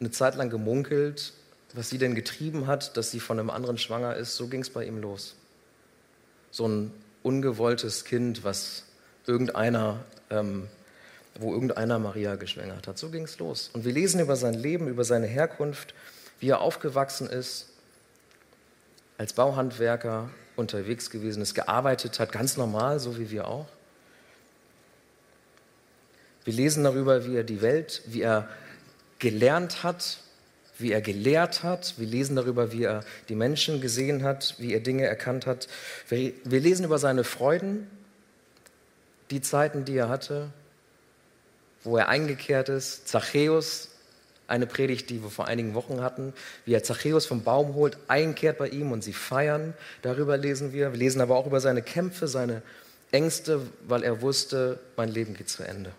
eine 0.00 0.10
Zeit 0.10 0.36
lang 0.36 0.48
gemunkelt, 0.48 1.32
was 1.74 1.90
sie 1.90 1.98
denn 1.98 2.14
getrieben 2.14 2.66
hat, 2.66 2.96
dass 2.96 3.10
sie 3.10 3.20
von 3.20 3.38
einem 3.38 3.50
anderen 3.50 3.78
schwanger 3.78 4.16
ist. 4.16 4.36
So 4.36 4.48
ging 4.48 4.60
es 4.60 4.70
bei 4.70 4.84
ihm 4.84 4.98
los. 4.98 5.36
So 6.50 6.68
ein 6.68 6.92
ungewolltes 7.22 8.04
Kind, 8.04 8.44
was 8.44 8.84
irgendeiner 9.26 10.00
ähm, 10.30 10.68
wo 11.38 11.52
irgendeiner 11.52 11.98
Maria 11.98 12.36
geschwängert 12.36 12.86
hat. 12.86 12.98
So 12.98 13.08
ging 13.08 13.24
es 13.24 13.38
los. 13.38 13.70
Und 13.72 13.84
wir 13.84 13.92
lesen 13.92 14.20
über 14.20 14.36
sein 14.36 14.54
Leben, 14.54 14.88
über 14.88 15.04
seine 15.04 15.26
Herkunft, 15.26 15.94
wie 16.40 16.48
er 16.48 16.60
aufgewachsen 16.60 17.28
ist, 17.28 17.68
als 19.18 19.32
Bauhandwerker 19.32 20.30
unterwegs 20.56 21.10
gewesen 21.10 21.42
ist, 21.42 21.54
gearbeitet 21.54 22.18
hat, 22.18 22.32
ganz 22.32 22.56
normal, 22.56 22.98
so 22.98 23.18
wie 23.18 23.30
wir 23.30 23.48
auch. 23.48 23.66
Wir 26.44 26.54
lesen 26.54 26.84
darüber, 26.84 27.24
wie 27.24 27.36
er 27.36 27.44
die 27.44 27.62
Welt, 27.62 28.02
wie 28.06 28.22
er 28.22 28.48
gelernt 29.18 29.84
hat, 29.84 30.18
wie 30.82 30.92
er 30.92 31.00
gelehrt 31.00 31.62
hat. 31.62 31.94
Wir 31.96 32.06
lesen 32.06 32.36
darüber, 32.36 32.72
wie 32.72 32.84
er 32.84 33.04
die 33.28 33.34
Menschen 33.34 33.80
gesehen 33.80 34.22
hat, 34.22 34.56
wie 34.58 34.74
er 34.74 34.80
Dinge 34.80 35.06
erkannt 35.06 35.46
hat. 35.46 35.68
Wir, 36.08 36.32
wir 36.44 36.60
lesen 36.60 36.84
über 36.84 36.98
seine 36.98 37.24
Freuden, 37.24 37.90
die 39.30 39.40
Zeiten, 39.40 39.84
die 39.84 39.96
er 39.96 40.08
hatte, 40.08 40.50
wo 41.84 41.96
er 41.96 42.08
eingekehrt 42.08 42.68
ist. 42.68 43.08
Zachäus, 43.08 43.88
eine 44.46 44.66
Predigt, 44.66 45.08
die 45.08 45.22
wir 45.22 45.30
vor 45.30 45.46
einigen 45.46 45.74
Wochen 45.74 46.02
hatten, 46.02 46.34
wie 46.66 46.74
er 46.74 46.82
Zachäus 46.82 47.24
vom 47.24 47.42
Baum 47.42 47.74
holt, 47.74 47.96
einkehrt 48.08 48.58
bei 48.58 48.68
ihm 48.68 48.92
und 48.92 49.02
sie 49.02 49.14
feiern. 49.14 49.74
Darüber 50.02 50.36
lesen 50.36 50.72
wir. 50.72 50.92
Wir 50.92 50.98
lesen 50.98 51.20
aber 51.20 51.36
auch 51.36 51.46
über 51.46 51.60
seine 51.60 51.82
Kämpfe, 51.82 52.28
seine 52.28 52.62
Ängste, 53.12 53.60
weil 53.86 54.02
er 54.02 54.20
wusste, 54.20 54.78
mein 54.96 55.08
Leben 55.08 55.34
geht 55.34 55.48
zu 55.48 55.62
Ende. 55.62 55.92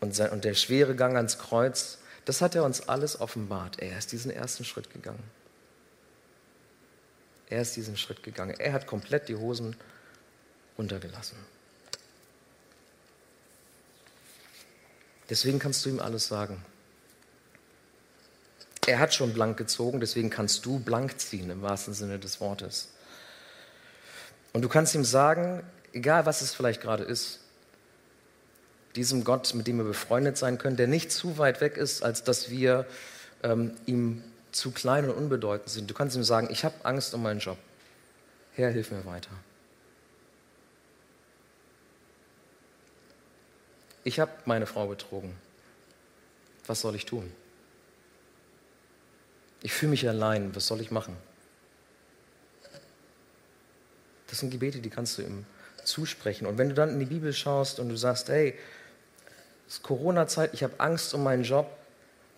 Und, 0.00 0.18
und 0.18 0.44
der 0.44 0.54
schwere 0.54 0.96
Gang 0.96 1.16
ans 1.16 1.38
Kreuz, 1.38 1.98
das 2.24 2.40
hat 2.40 2.54
er 2.54 2.64
uns 2.64 2.88
alles 2.88 3.20
offenbart. 3.20 3.80
Er 3.80 3.98
ist 3.98 4.12
diesen 4.12 4.30
ersten 4.30 4.64
Schritt 4.64 4.92
gegangen. 4.92 5.22
Er 7.48 7.62
ist 7.62 7.76
diesen 7.76 7.96
Schritt 7.96 8.22
gegangen. 8.22 8.54
Er 8.58 8.72
hat 8.72 8.86
komplett 8.86 9.28
die 9.28 9.36
Hosen 9.36 9.76
runtergelassen. 10.78 11.36
Deswegen 15.28 15.58
kannst 15.58 15.84
du 15.84 15.90
ihm 15.90 16.00
alles 16.00 16.28
sagen. 16.28 16.64
Er 18.86 18.98
hat 18.98 19.14
schon 19.14 19.32
blank 19.32 19.56
gezogen, 19.56 20.00
deswegen 20.00 20.28
kannst 20.28 20.66
du 20.66 20.78
blank 20.80 21.20
ziehen 21.20 21.50
im 21.50 21.62
wahrsten 21.62 21.94
Sinne 21.94 22.18
des 22.18 22.40
Wortes. 22.40 22.88
Und 24.52 24.62
du 24.62 24.68
kannst 24.68 24.94
ihm 24.94 25.04
sagen, 25.04 25.62
egal 25.92 26.26
was 26.26 26.42
es 26.42 26.52
vielleicht 26.52 26.80
gerade 26.80 27.04
ist, 27.04 27.40
diesem 28.96 29.24
Gott, 29.24 29.54
mit 29.54 29.66
dem 29.66 29.78
wir 29.78 29.84
befreundet 29.84 30.36
sein 30.36 30.58
können, 30.58 30.76
der 30.76 30.86
nicht 30.86 31.10
zu 31.12 31.38
weit 31.38 31.60
weg 31.60 31.76
ist, 31.76 32.02
als 32.02 32.24
dass 32.24 32.50
wir 32.50 32.86
ähm, 33.42 33.72
ihm 33.86 34.22
zu 34.52 34.70
klein 34.70 35.08
und 35.08 35.16
unbedeutend 35.16 35.70
sind. 35.70 35.90
Du 35.90 35.94
kannst 35.94 36.14
ihm 36.16 36.24
sagen, 36.24 36.48
ich 36.50 36.64
habe 36.64 36.74
Angst 36.82 37.14
um 37.14 37.22
meinen 37.22 37.40
Job. 37.40 37.58
Herr, 38.54 38.70
hilf 38.70 38.90
mir 38.90 39.04
weiter. 39.06 39.30
ich 44.04 44.20
habe 44.20 44.32
meine 44.44 44.66
Frau 44.66 44.86
betrogen. 44.86 45.32
Was 46.66 46.80
soll 46.80 46.94
ich 46.94 47.06
tun? 47.06 47.30
Ich 49.62 49.72
fühle 49.72 49.90
mich 49.90 50.08
allein. 50.08 50.54
Was 50.54 50.66
soll 50.66 50.80
ich 50.80 50.90
machen? 50.90 51.16
Das 54.28 54.40
sind 54.40 54.50
Gebete, 54.50 54.80
die 54.80 54.90
kannst 54.90 55.18
du 55.18 55.22
ihm 55.22 55.44
zusprechen. 55.84 56.46
Und 56.46 56.58
wenn 56.58 56.68
du 56.68 56.74
dann 56.74 56.90
in 56.90 56.98
die 57.00 57.06
Bibel 57.06 57.32
schaust 57.32 57.78
und 57.78 57.88
du 57.88 57.96
sagst, 57.96 58.28
hey, 58.28 58.54
ist 59.72 59.82
Corona-Zeit, 59.82 60.52
ich 60.52 60.62
habe 60.62 60.78
Angst 60.80 61.14
um 61.14 61.22
meinen 61.22 61.44
Job, 61.44 61.66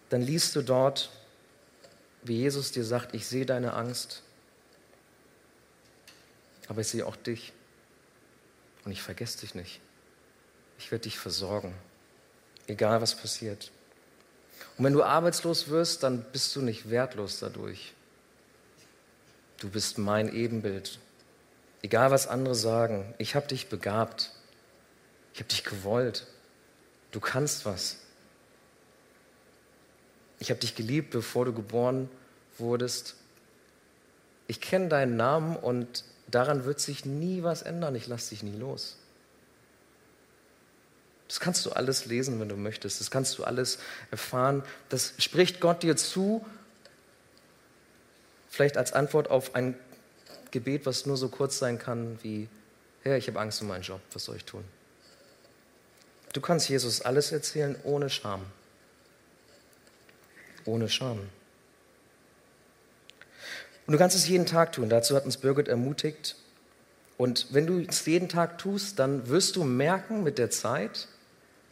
dann 0.09 0.23
liest 0.23 0.55
du 0.55 0.63
dort, 0.63 1.11
wie 2.23 2.37
Jesus 2.37 2.71
dir 2.71 2.85
sagt, 2.85 3.13
ich 3.13 3.27
sehe 3.27 3.45
deine 3.45 3.75
Angst, 3.75 4.23
aber 6.69 6.83
ich 6.83 6.87
sehe 6.87 7.05
auch 7.05 7.17
dich 7.17 7.53
und 8.85 8.93
ich 8.93 9.03
vergesse 9.03 9.41
dich 9.41 9.57
nicht. 9.57 9.81
Ich 10.79 10.93
werde 10.93 11.03
dich 11.03 11.19
versorgen, 11.19 11.75
egal 12.69 13.03
was 13.03 13.17
passiert. 13.17 13.73
Und 14.79 14.85
wenn 14.85 14.93
du 14.93 15.03
arbeitslos 15.03 15.69
wirst, 15.69 16.05
dann 16.05 16.23
bist 16.31 16.55
du 16.55 16.63
nicht 16.63 16.89
wertlos 16.89 17.41
dadurch. 17.41 17.95
Du 19.59 19.69
bist 19.69 19.99
mein 19.99 20.33
Ebenbild. 20.33 21.01
Egal 21.83 22.13
was 22.13 22.29
andere 22.29 22.55
sagen, 22.55 23.13
ich 23.19 23.35
habe 23.35 23.49
dich 23.49 23.69
begabt. 23.69 24.31
Ich 25.33 25.41
habe 25.41 25.49
dich 25.49 25.65
gewollt. 25.65 26.29
Du 27.15 27.21
kannst 27.21 27.65
was. 27.65 27.99
Ich 30.41 30.51
habe 30.51 30.59
dich 30.59 30.75
geliebt, 30.75 31.11
bevor 31.11 31.45
du 31.45 31.53
geboren 31.53 32.11
wurdest. 32.59 33.15
Ich 34.49 34.61
kenne 34.61 34.89
deinen 34.89 35.17
Namen 35.17 35.55
und 35.55 36.03
daran 36.27 36.65
wird 36.65 36.81
sich 36.81 37.05
nie 37.05 37.45
was 37.45 37.63
ändern. 37.63 37.95
Ich 37.95 38.09
lasse 38.09 38.31
dich 38.31 38.43
nie 38.43 38.57
los. 38.57 38.97
Das 41.29 41.39
kannst 41.39 41.65
du 41.67 41.71
alles 41.71 42.07
lesen, 42.07 42.41
wenn 42.41 42.49
du 42.49 42.57
möchtest. 42.57 42.99
Das 42.99 43.13
kannst 43.13 43.39
du 43.39 43.45
alles 43.45 43.79
erfahren. 44.11 44.65
Das 44.89 45.15
spricht 45.19 45.61
Gott 45.61 45.85
dir 45.85 45.97
zu, 45.97 46.45
vielleicht 48.51 48.77
als 48.77 48.93
Antwort 48.93 49.31
auf 49.31 49.55
ein 49.55 49.79
Gebet, 50.51 50.85
was 50.85 51.07
nur 51.07 51.17
so 51.17 51.29
kurz 51.29 51.61
sein 51.61 51.79
kann 51.79 52.19
wie, 52.23 52.49
Herr, 53.05 53.17
ich 53.17 53.29
habe 53.29 53.39
Angst 53.39 53.63
um 53.63 53.69
meinen 53.69 53.83
Job, 53.83 54.01
was 54.13 54.25
soll 54.25 54.35
ich 54.35 54.45
tun? 54.45 54.65
Du 56.35 56.41
kannst 56.41 56.69
Jesus 56.69 57.01
alles 57.01 57.33
erzählen 57.33 57.77
ohne 57.85 58.11
Scham. 58.11 58.43
Ohne 60.67 60.89
Scham. 60.89 61.21
Und 63.87 63.93
du 63.93 63.99
kannst 63.99 64.17
es 64.17 64.27
jeden 64.27 64.45
Tag 64.45 64.73
tun. 64.73 64.89
Dazu 64.89 65.15
hat 65.15 65.25
uns 65.25 65.37
Birgit 65.37 65.69
ermutigt. 65.69 66.37
Und 67.17 67.47
wenn 67.53 67.67
du 67.67 67.81
es 67.81 68.05
jeden 68.05 68.29
Tag 68.29 68.59
tust, 68.59 68.99
dann 68.99 69.29
wirst 69.29 69.55
du 69.55 69.63
merken, 69.63 70.25
mit 70.25 70.39
der 70.39 70.51
Zeit 70.51 71.07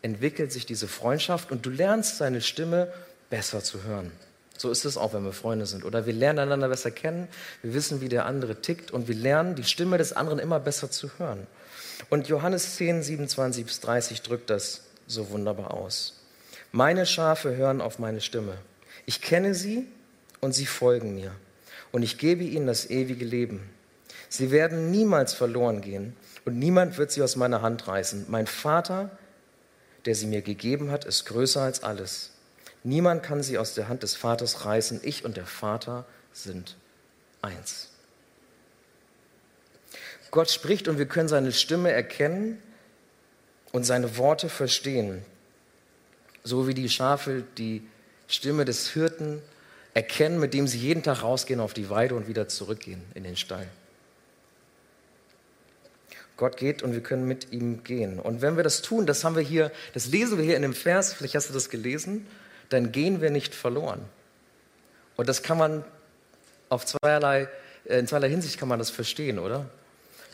entwickelt 0.01 0.53
sich 0.53 0.65
diese 0.65 0.87
Freundschaft 0.87 1.51
und 1.51 1.67
du 1.67 1.71
lernst 1.71 2.19
seine 2.19 2.41
Stimme 2.41 2.93
besser 3.31 3.65
zu 3.65 3.83
hören. 3.83 4.13
So 4.57 4.71
ist 4.71 4.85
es 4.85 4.97
auch, 4.97 5.13
wenn 5.13 5.25
wir 5.25 5.33
Freunde 5.33 5.67
sind. 5.67 5.85
Oder 5.85 6.07
wir 6.07 6.13
lernen 6.13 6.39
einander 6.39 6.69
besser 6.69 6.93
kennen, 6.93 7.27
wir 7.63 7.75
wissen, 7.75 8.01
wie 8.01 8.09
der 8.09 8.27
andere 8.27 8.61
tickt 8.61 8.93
und 8.93 9.09
wir 9.09 9.17
lernen, 9.17 9.57
die 9.57 9.65
Stimme 9.65 9.99
des 9.99 10.13
anderen 10.13 10.39
immer 10.39 10.61
besser 10.61 10.89
zu 10.89 11.11
hören. 11.19 11.49
Und 12.11 12.29
Johannes 12.29 12.77
10, 12.77 13.03
27 13.03 13.65
bis 13.65 13.81
30 13.81 14.23
drückt 14.23 14.51
das 14.51 14.83
so 15.07 15.31
wunderbar 15.31 15.75
aus. 15.75 16.21
Meine 16.73 17.07
Schafe 17.07 17.57
hören 17.57 17.81
auf 17.81 17.99
meine 17.99 18.21
Stimme. 18.21 18.59
Ich 19.07 19.21
kenne 19.21 19.55
sie 19.55 19.87
und 20.41 20.53
sie 20.53 20.67
folgen 20.67 21.15
mir 21.15 21.33
und 21.93 22.03
ich 22.03 22.19
gebe 22.19 22.45
ihnen 22.45 22.67
das 22.67 22.89
ewige 22.91 23.25
Leben. 23.25 23.69
Sie 24.29 24.51
werden 24.51 24.91
niemals 24.91 25.35
verloren 25.35 25.83
gehen 25.83 26.17
und 26.45 26.59
niemand 26.59 26.99
wird 26.99 27.13
sie 27.13 27.23
aus 27.23 27.37
meiner 27.37 27.63
Hand 27.63 27.87
reißen. 27.87 28.27
Mein 28.29 28.47
Vater, 28.47 29.11
der 30.07 30.15
sie 30.15 30.27
mir 30.27 30.43
gegeben 30.43 30.91
hat, 30.91 31.05
ist 31.05 31.27
größer 31.27 31.61
als 31.61 31.83
alles. 31.83 32.31
Niemand 32.85 33.23
kann 33.23 33.43
sie 33.43 33.59
aus 33.59 33.75
der 33.75 33.89
Hand 33.89 34.03
des 34.03 34.17
Vaters 34.17 34.65
reißen. 34.65 35.01
Ich 35.05 35.25
und 35.25 35.37
der 35.37 35.47
Vater 35.47 36.05
sind 36.33 36.77
eins. 37.43 37.92
Gott 40.33 40.51
spricht 40.51 40.89
und 40.89 40.99
wir 40.99 41.07
können 41.07 41.29
seine 41.29 41.53
Stimme 41.53 41.93
erkennen 41.93 42.61
und 43.71 43.85
seine 43.85 44.17
Worte 44.17 44.49
verstehen. 44.49 45.23
So 46.43 46.67
wie 46.67 46.75
die 46.75 46.89
Schafe 46.89 47.45
die 47.59 47.87
Stimme 48.27 48.65
des 48.65 48.89
Hirten 48.89 49.43
erkennen, 49.93 50.41
mit 50.41 50.55
dem 50.55 50.67
sie 50.67 50.79
jeden 50.79 51.03
Tag 51.03 51.23
rausgehen 51.23 51.61
auf 51.61 51.75
die 51.75 51.91
Weide 51.91 52.15
und 52.15 52.29
wieder 52.29 52.49
zurückgehen 52.49 53.03
in 53.15 53.25
den 53.25 53.37
Stall. 53.37 53.69
Gott 56.39 56.57
geht 56.57 56.83
und 56.83 56.95
wir 56.95 57.03
können 57.03 57.29
mit 57.29 57.53
ihm 57.53 57.85
gehen. 57.85 58.19
Und 58.19 58.41
wenn 58.41 58.57
wir 58.57 58.65
das 58.65 58.81
tun, 58.81 59.05
das 59.07 59.25
haben 59.25 59.37
wir 59.37 59.43
hier, 59.43 59.71
das 59.93 60.07
lesen 60.07 60.39
wir 60.39 60.45
hier 60.45 60.57
in 60.57 60.63
dem 60.63 60.73
Vers, 60.73 61.13
vielleicht 61.13 61.35
hast 61.35 61.51
du 61.51 61.53
das 61.53 61.69
gelesen, 61.69 62.27
dann 62.71 62.91
gehen 62.91 63.21
wir 63.21 63.31
nicht 63.31 63.55
verloren. 63.55 64.01
Und 65.17 65.29
das 65.29 65.43
kann 65.43 65.59
man 65.59 65.85
auf 66.71 66.87
zweierlei, 66.87 67.49
äh, 67.85 67.99
in 67.99 68.07
zweierlei 68.07 68.31
Hinsicht 68.31 68.59
kann 68.59 68.69
man 68.69 68.79
das 68.79 68.89
verstehen, 68.89 69.39
oder? 69.39 69.67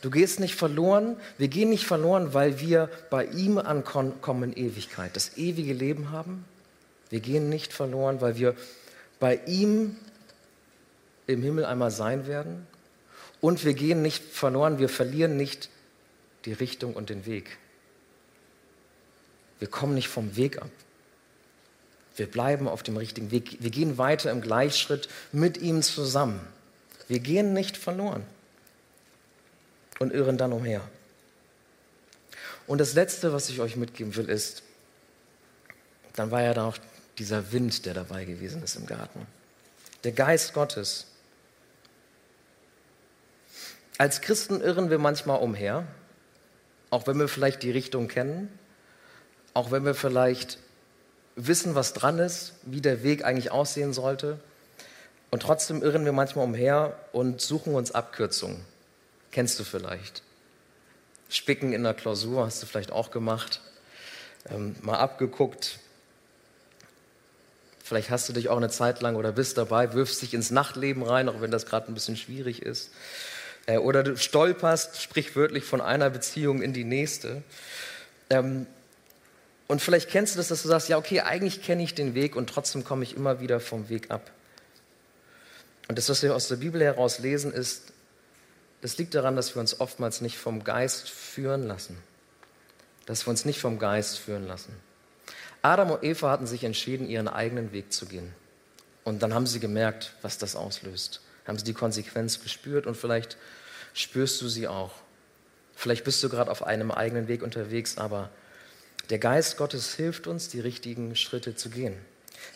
Du 0.00 0.10
gehst 0.10 0.38
nicht 0.38 0.54
verloren, 0.54 1.16
wir 1.38 1.48
gehen 1.48 1.70
nicht 1.70 1.84
verloren, 1.84 2.32
weil 2.32 2.60
wir 2.60 2.88
bei 3.10 3.24
ihm 3.24 3.58
ankommen 3.58 4.14
in 4.44 4.52
Ewigkeit, 4.52 5.16
das 5.16 5.36
ewige 5.36 5.72
Leben 5.72 6.12
haben. 6.12 6.44
Wir 7.10 7.20
gehen 7.20 7.48
nicht 7.48 7.72
verloren, 7.72 8.20
weil 8.20 8.36
wir 8.36 8.54
bei 9.18 9.40
ihm 9.46 9.96
im 11.26 11.42
Himmel 11.42 11.64
einmal 11.64 11.90
sein 11.90 12.26
werden. 12.26 12.66
Und 13.40 13.64
wir 13.64 13.74
gehen 13.74 14.02
nicht 14.02 14.22
verloren, 14.22 14.78
wir 14.78 14.88
verlieren 14.88 15.36
nicht 15.36 15.68
die 16.44 16.52
Richtung 16.52 16.94
und 16.94 17.10
den 17.10 17.26
Weg. 17.26 17.58
Wir 19.58 19.68
kommen 19.68 19.94
nicht 19.94 20.08
vom 20.08 20.36
Weg 20.36 20.62
ab. 20.62 20.70
Wir 22.14 22.26
bleiben 22.26 22.68
auf 22.68 22.82
dem 22.82 22.96
richtigen 22.96 23.30
Weg. 23.30 23.58
Wir 23.60 23.70
gehen 23.70 23.98
weiter 23.98 24.30
im 24.30 24.40
Gleichschritt 24.40 25.08
mit 25.32 25.58
ihm 25.58 25.82
zusammen. 25.82 26.40
Wir 27.08 27.18
gehen 27.18 27.52
nicht 27.52 27.76
verloren 27.76 28.24
und 29.98 30.12
irren 30.12 30.38
dann 30.38 30.52
umher. 30.52 30.82
Und 32.66 32.78
das 32.78 32.94
Letzte, 32.94 33.32
was 33.32 33.48
ich 33.48 33.60
euch 33.60 33.76
mitgeben 33.76 34.14
will, 34.16 34.28
ist, 34.28 34.62
dann 36.14 36.30
war 36.30 36.42
ja 36.42 36.54
da 36.54 36.66
auch 36.66 36.76
dieser 37.18 37.52
Wind, 37.52 37.86
der 37.86 37.94
dabei 37.94 38.24
gewesen 38.24 38.62
ist 38.62 38.76
im 38.76 38.86
Garten. 38.86 39.26
Der 40.04 40.12
Geist 40.12 40.52
Gottes. 40.52 41.06
Als 43.96 44.20
Christen 44.20 44.60
irren 44.60 44.90
wir 44.90 44.98
manchmal 44.98 45.40
umher, 45.40 45.86
auch 46.90 47.06
wenn 47.06 47.18
wir 47.18 47.28
vielleicht 47.28 47.62
die 47.62 47.70
Richtung 47.70 48.06
kennen, 48.08 48.56
auch 49.54 49.70
wenn 49.70 49.84
wir 49.84 49.94
vielleicht 49.94 50.58
wissen, 51.34 51.74
was 51.74 51.92
dran 51.92 52.18
ist, 52.18 52.52
wie 52.62 52.80
der 52.80 53.02
Weg 53.02 53.24
eigentlich 53.24 53.50
aussehen 53.50 53.92
sollte. 53.92 54.38
Und 55.30 55.42
trotzdem 55.42 55.82
irren 55.82 56.04
wir 56.04 56.12
manchmal 56.12 56.44
umher 56.44 56.98
und 57.12 57.40
suchen 57.40 57.74
uns 57.74 57.92
Abkürzungen. 57.92 58.64
Kennst 59.30 59.58
du 59.58 59.64
vielleicht? 59.64 60.22
Spicken 61.28 61.72
in 61.72 61.82
der 61.82 61.94
Klausur 61.94 62.46
hast 62.46 62.62
du 62.62 62.66
vielleicht 62.66 62.92
auch 62.92 63.10
gemacht. 63.10 63.60
Ähm, 64.50 64.76
mal 64.80 64.98
abgeguckt, 64.98 65.78
Vielleicht 67.88 68.10
hast 68.10 68.28
du 68.28 68.34
dich 68.34 68.50
auch 68.50 68.58
eine 68.58 68.68
Zeit 68.68 69.00
lang 69.00 69.16
oder 69.16 69.32
bist 69.32 69.56
dabei, 69.56 69.94
wirfst 69.94 70.20
dich 70.20 70.34
ins 70.34 70.50
Nachtleben 70.50 71.02
rein, 71.02 71.26
auch 71.26 71.40
wenn 71.40 71.50
das 71.50 71.64
gerade 71.64 71.90
ein 71.90 71.94
bisschen 71.94 72.18
schwierig 72.18 72.60
ist. 72.60 72.90
Äh, 73.64 73.78
oder 73.78 74.02
du 74.02 74.14
stolperst 74.18 75.00
sprichwörtlich 75.00 75.64
von 75.64 75.80
einer 75.80 76.10
Beziehung 76.10 76.60
in 76.60 76.74
die 76.74 76.84
nächste. 76.84 77.42
Ähm, 78.28 78.66
und 79.68 79.80
vielleicht 79.80 80.10
kennst 80.10 80.34
du 80.34 80.36
das, 80.36 80.48
dass 80.48 80.60
du 80.60 80.68
sagst, 80.68 80.90
ja, 80.90 80.98
okay, 80.98 81.20
eigentlich 81.20 81.62
kenne 81.62 81.82
ich 81.82 81.94
den 81.94 82.14
Weg 82.14 82.36
und 82.36 82.50
trotzdem 82.50 82.84
komme 82.84 83.04
ich 83.04 83.16
immer 83.16 83.40
wieder 83.40 83.58
vom 83.58 83.88
Weg 83.88 84.10
ab. 84.10 84.30
Und 85.88 85.96
das, 85.96 86.10
was 86.10 86.22
wir 86.22 86.34
aus 86.34 86.48
der 86.48 86.56
Bibel 86.56 86.82
heraus 86.82 87.20
lesen, 87.20 87.54
ist, 87.54 87.94
das 88.80 88.98
liegt 88.98 89.14
daran, 89.14 89.36
dass 89.36 89.54
wir 89.54 89.60
uns 89.60 89.80
oftmals 89.80 90.20
nicht 90.20 90.38
vom 90.38 90.64
Geist 90.64 91.10
führen 91.10 91.66
lassen. 91.66 91.98
Dass 93.06 93.26
wir 93.26 93.30
uns 93.30 93.44
nicht 93.44 93.60
vom 93.60 93.78
Geist 93.78 94.18
führen 94.18 94.46
lassen. 94.46 94.74
Adam 95.62 95.90
und 95.90 96.04
Eva 96.04 96.30
hatten 96.30 96.46
sich 96.46 96.64
entschieden, 96.64 97.08
ihren 97.08 97.28
eigenen 97.28 97.72
Weg 97.72 97.92
zu 97.92 98.06
gehen. 98.06 98.32
Und 99.04 99.22
dann 99.22 99.34
haben 99.34 99.46
sie 99.46 99.60
gemerkt, 99.60 100.14
was 100.22 100.38
das 100.38 100.54
auslöst. 100.54 101.20
Haben 101.46 101.58
sie 101.58 101.64
die 101.64 101.74
Konsequenz 101.74 102.42
gespürt 102.42 102.86
und 102.86 102.96
vielleicht 102.96 103.36
spürst 103.94 104.40
du 104.42 104.48
sie 104.48 104.68
auch. 104.68 104.92
Vielleicht 105.74 106.04
bist 106.04 106.22
du 106.22 106.28
gerade 106.28 106.50
auf 106.50 106.62
einem 106.62 106.90
eigenen 106.90 107.28
Weg 107.28 107.42
unterwegs, 107.42 107.98
aber 107.98 108.30
der 109.10 109.18
Geist 109.18 109.56
Gottes 109.56 109.94
hilft 109.94 110.26
uns, 110.26 110.48
die 110.48 110.60
richtigen 110.60 111.16
Schritte 111.16 111.56
zu 111.56 111.70
gehen. 111.70 111.96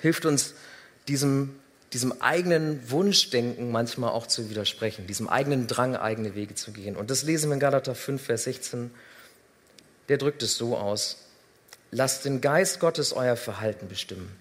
Hilft 0.00 0.26
uns, 0.26 0.54
diesem, 1.08 1.58
diesem 1.92 2.22
eigenen 2.22 2.90
Wunschdenken 2.90 3.70
manchmal 3.70 4.10
auch 4.10 4.26
zu 4.26 4.48
widersprechen, 4.48 5.06
diesem 5.06 5.28
eigenen 5.28 5.66
Drang, 5.66 5.94
eigene 5.94 6.34
Wege 6.34 6.54
zu 6.54 6.72
gehen. 6.72 6.96
Und 6.96 7.10
das 7.10 7.22
lesen 7.22 7.50
wir 7.50 7.54
in 7.54 7.60
Galater 7.60 7.94
5, 7.94 8.22
Vers 8.22 8.44
16. 8.44 8.90
Der 10.08 10.16
drückt 10.16 10.42
es 10.42 10.56
so 10.56 10.76
aus. 10.76 11.18
Lasst 11.90 12.24
den 12.24 12.40
Geist 12.40 12.80
Gottes 12.80 13.12
euer 13.12 13.36
Verhalten 13.36 13.88
bestimmen. 13.88 14.34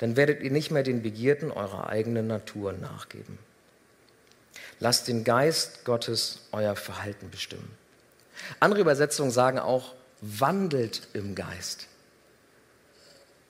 Dann 0.00 0.16
werdet 0.16 0.42
ihr 0.42 0.50
nicht 0.50 0.70
mehr 0.70 0.82
den 0.82 1.02
Begierden 1.02 1.50
eurer 1.52 1.88
eigenen 1.88 2.26
Natur 2.26 2.72
nachgeben. 2.72 3.38
Lasst 4.80 5.08
den 5.08 5.24
Geist 5.24 5.84
Gottes 5.84 6.40
euer 6.52 6.76
Verhalten 6.76 7.30
bestimmen. 7.30 7.70
Andere 8.60 8.80
Übersetzungen 8.80 9.30
sagen 9.30 9.58
auch, 9.58 9.94
wandelt 10.20 11.08
im 11.12 11.34
Geist. 11.34 11.86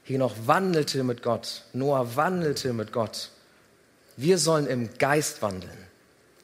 Hier 0.04 0.18
noch 0.18 0.34
wandelte 0.46 1.02
mit 1.02 1.22
Gott. 1.22 1.64
Noah 1.72 2.16
wandelte 2.16 2.72
mit 2.72 2.92
Gott. 2.92 3.30
Wir 4.18 4.36
sollen 4.38 4.66
im 4.66 4.98
Geist 4.98 5.42
wandeln, 5.42 5.78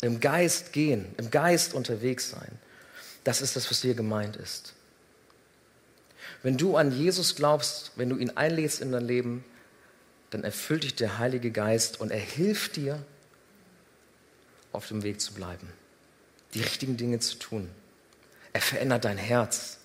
im 0.01 0.21
Geist 0.21 0.73
gehen, 0.73 1.13
im 1.17 1.33
Geist 1.33 1.75
unterwegs 1.75 2.31
sein. 2.31 2.53
Das 3.25 3.43
ist 3.43 3.57
das, 3.57 3.69
was 3.69 3.83
hier 3.83 3.95
gemeint 3.95 4.37
ist. 4.37 4.75
Wenn 6.45 6.57
du 6.57 6.77
an 6.77 6.93
Jesus 6.93 7.35
glaubst, 7.35 7.91
wenn 7.97 8.11
du 8.11 8.17
ihn 8.17 8.31
einlädst 8.31 8.81
in 8.81 8.93
dein 8.93 9.05
Leben, 9.05 9.45
dann 10.31 10.45
erfüllt 10.45 10.85
dich 10.85 10.95
der 10.95 11.19
Heilige 11.19 11.51
Geist 11.51 12.01
und 12.01 12.13
er 12.13 12.21
hilft 12.21 12.77
dir, 12.77 13.05
auf 14.71 14.87
dem 14.87 15.03
Weg 15.03 15.21
zu 15.21 15.35
bleiben, 15.35 15.69
die 16.55 16.61
richtigen 16.61 16.97
Dinge 16.97 17.19
zu 17.19 17.37
tun. 17.41 17.69
Er 18.53 18.61
verändert 18.61 19.05
dein 19.05 19.19
Herz. 19.19 19.79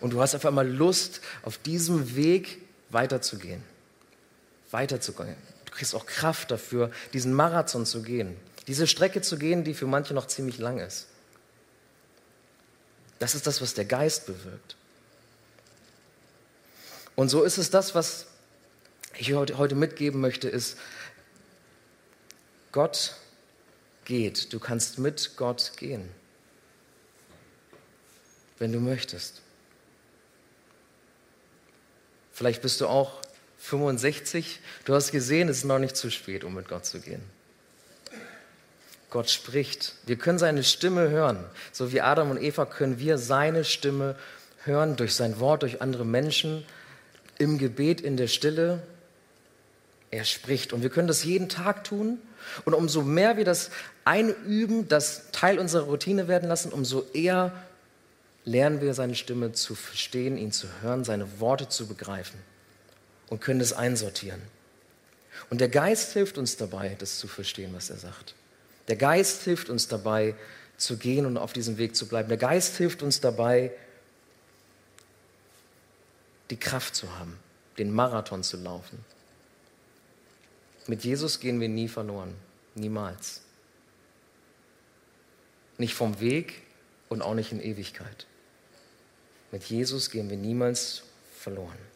Und 0.00 0.12
du 0.12 0.20
hast 0.20 0.34
auf 0.34 0.44
einmal 0.44 0.68
Lust, 0.68 1.22
auf 1.42 1.56
diesem 1.56 2.14
Weg 2.14 2.60
weiterzugehen. 2.90 3.62
Weiterzugehen. 4.70 5.36
Du 5.72 5.78
kriegst 5.78 5.94
auch 5.94 6.04
Kraft 6.04 6.50
dafür, 6.50 6.90
diesen 7.14 7.32
Marathon 7.32 7.86
zu 7.86 8.02
gehen. 8.02 8.36
Diese 8.66 8.86
Strecke 8.86 9.22
zu 9.22 9.38
gehen, 9.38 9.64
die 9.64 9.72
für 9.72 9.86
manche 9.86 10.12
noch 10.12 10.26
ziemlich 10.26 10.58
lang 10.58 10.78
ist. 10.78 11.06
Das 13.18 13.34
ist 13.34 13.46
das, 13.46 13.62
was 13.62 13.72
der 13.72 13.86
Geist 13.86 14.26
bewirkt. 14.26 14.76
Und 17.16 17.30
so 17.30 17.42
ist 17.42 17.56
es 17.56 17.70
das, 17.70 17.94
was 17.94 18.26
ich 19.16 19.32
heute 19.32 19.74
mitgeben 19.74 20.20
möchte, 20.20 20.48
ist, 20.48 20.76
Gott 22.70 23.16
geht. 24.04 24.52
Du 24.52 24.60
kannst 24.60 24.98
mit 24.98 25.36
Gott 25.36 25.72
gehen. 25.78 26.10
wenn 28.58 28.72
du 28.72 28.78
möchtest. 28.78 29.40
Vielleicht 32.32 32.62
bist 32.62 32.80
du 32.80 32.86
auch 32.86 33.21
65. 33.62 34.58
Du 34.84 34.94
hast 34.94 35.12
gesehen, 35.12 35.48
es 35.48 35.58
ist 35.58 35.64
noch 35.64 35.78
nicht 35.78 35.96
zu 35.96 36.10
spät, 36.10 36.42
um 36.42 36.54
mit 36.54 36.68
Gott 36.68 36.84
zu 36.84 37.00
gehen. 37.00 37.22
Gott 39.08 39.30
spricht. 39.30 39.94
Wir 40.04 40.16
können 40.16 40.38
seine 40.38 40.64
Stimme 40.64 41.10
hören. 41.10 41.44
So 41.70 41.92
wie 41.92 42.00
Adam 42.00 42.30
und 42.30 42.42
Eva 42.42 42.66
können 42.66 42.98
wir 42.98 43.18
seine 43.18 43.64
Stimme 43.64 44.16
hören 44.64 44.96
durch 44.96 45.14
sein 45.14 45.38
Wort, 45.38 45.62
durch 45.62 45.80
andere 45.80 46.04
Menschen, 46.04 46.64
im 47.38 47.58
Gebet, 47.58 48.00
in 48.00 48.16
der 48.16 48.26
Stille. 48.26 48.82
Er 50.10 50.24
spricht. 50.24 50.72
Und 50.72 50.82
wir 50.82 50.90
können 50.90 51.08
das 51.08 51.24
jeden 51.24 51.48
Tag 51.48 51.84
tun. 51.84 52.18
Und 52.64 52.74
umso 52.74 53.02
mehr 53.02 53.36
wir 53.36 53.44
das 53.44 53.70
einüben, 54.04 54.88
das 54.88 55.30
Teil 55.30 55.60
unserer 55.60 55.84
Routine 55.84 56.26
werden 56.26 56.48
lassen, 56.48 56.72
umso 56.72 57.04
eher 57.12 57.52
lernen 58.44 58.80
wir 58.80 58.92
seine 58.94 59.14
Stimme 59.14 59.52
zu 59.52 59.76
verstehen, 59.76 60.36
ihn 60.36 60.50
zu 60.50 60.66
hören, 60.80 61.04
seine 61.04 61.38
Worte 61.38 61.68
zu 61.68 61.86
begreifen 61.86 62.40
und 63.32 63.40
können 63.40 63.62
es 63.62 63.72
einsortieren. 63.72 64.42
Und 65.48 65.62
der 65.62 65.70
Geist 65.70 66.12
hilft 66.12 66.36
uns 66.36 66.58
dabei, 66.58 66.96
das 66.98 67.18
zu 67.18 67.26
verstehen, 67.26 67.72
was 67.72 67.88
er 67.88 67.96
sagt. 67.96 68.34
Der 68.88 68.96
Geist 68.96 69.44
hilft 69.44 69.70
uns 69.70 69.88
dabei, 69.88 70.34
zu 70.76 70.98
gehen 70.98 71.24
und 71.24 71.38
auf 71.38 71.54
diesem 71.54 71.78
Weg 71.78 71.96
zu 71.96 72.06
bleiben. 72.06 72.28
Der 72.28 72.36
Geist 72.36 72.76
hilft 72.76 73.02
uns 73.02 73.22
dabei, 73.22 73.72
die 76.50 76.58
Kraft 76.58 76.94
zu 76.94 77.18
haben, 77.18 77.38
den 77.78 77.90
Marathon 77.90 78.42
zu 78.42 78.58
laufen. 78.58 79.02
Mit 80.86 81.02
Jesus 81.02 81.40
gehen 81.40 81.58
wir 81.58 81.70
nie 81.70 81.88
verloren, 81.88 82.34
niemals. 82.74 83.40
Nicht 85.78 85.94
vom 85.94 86.20
Weg 86.20 86.60
und 87.08 87.22
auch 87.22 87.32
nicht 87.32 87.50
in 87.50 87.62
Ewigkeit. 87.62 88.26
Mit 89.52 89.64
Jesus 89.64 90.10
gehen 90.10 90.28
wir 90.28 90.36
niemals 90.36 91.02
verloren. 91.38 91.91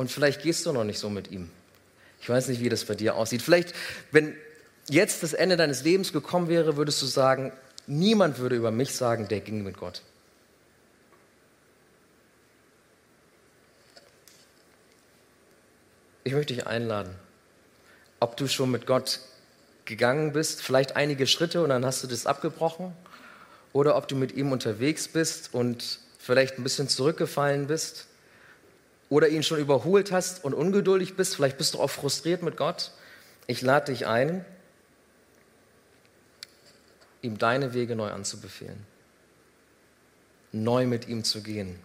Und 0.00 0.10
vielleicht 0.10 0.40
gehst 0.40 0.64
du 0.64 0.72
noch 0.72 0.84
nicht 0.84 0.98
so 0.98 1.10
mit 1.10 1.30
ihm. 1.30 1.50
Ich 2.22 2.28
weiß 2.30 2.48
nicht, 2.48 2.62
wie 2.62 2.70
das 2.70 2.86
bei 2.86 2.94
dir 2.94 3.16
aussieht. 3.16 3.42
Vielleicht, 3.42 3.74
wenn 4.10 4.34
jetzt 4.88 5.22
das 5.22 5.34
Ende 5.34 5.58
deines 5.58 5.84
Lebens 5.84 6.10
gekommen 6.14 6.48
wäre, 6.48 6.78
würdest 6.78 7.02
du 7.02 7.06
sagen, 7.06 7.52
niemand 7.86 8.38
würde 8.38 8.56
über 8.56 8.70
mich 8.70 8.94
sagen, 8.94 9.28
der 9.28 9.40
ging 9.40 9.62
mit 9.62 9.76
Gott. 9.76 10.00
Ich 16.24 16.32
möchte 16.32 16.54
dich 16.54 16.66
einladen, 16.66 17.14
ob 18.20 18.38
du 18.38 18.48
schon 18.48 18.70
mit 18.70 18.86
Gott 18.86 19.20
gegangen 19.84 20.32
bist, 20.32 20.62
vielleicht 20.62 20.96
einige 20.96 21.26
Schritte 21.26 21.62
und 21.62 21.68
dann 21.68 21.84
hast 21.84 22.02
du 22.02 22.06
das 22.06 22.24
abgebrochen 22.24 22.94
oder 23.74 23.96
ob 23.96 24.08
du 24.08 24.16
mit 24.16 24.32
ihm 24.32 24.50
unterwegs 24.50 25.08
bist 25.08 25.52
und 25.52 25.98
vielleicht 26.18 26.56
ein 26.56 26.62
bisschen 26.62 26.88
zurückgefallen 26.88 27.66
bist 27.66 28.06
oder 29.10 29.28
ihn 29.28 29.42
schon 29.42 29.58
überholt 29.58 30.12
hast 30.12 30.42
und 30.44 30.54
ungeduldig 30.54 31.16
bist. 31.16 31.36
Vielleicht 31.36 31.58
bist 31.58 31.74
du 31.74 31.80
auch 31.80 31.90
frustriert 31.90 32.42
mit 32.42 32.56
Gott. 32.56 32.92
Ich 33.46 33.60
lade 33.60 33.92
dich 33.92 34.06
ein, 34.06 34.44
ihm 37.20 37.36
deine 37.36 37.74
Wege 37.74 37.96
neu 37.96 38.10
anzubefehlen, 38.10 38.86
neu 40.52 40.86
mit 40.86 41.08
ihm 41.08 41.24
zu 41.24 41.42
gehen, 41.42 41.78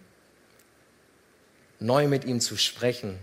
neu 1.79 2.07
mit 2.07 2.23
ihm 2.23 2.39
zu 2.39 2.55
sprechen, 2.55 3.17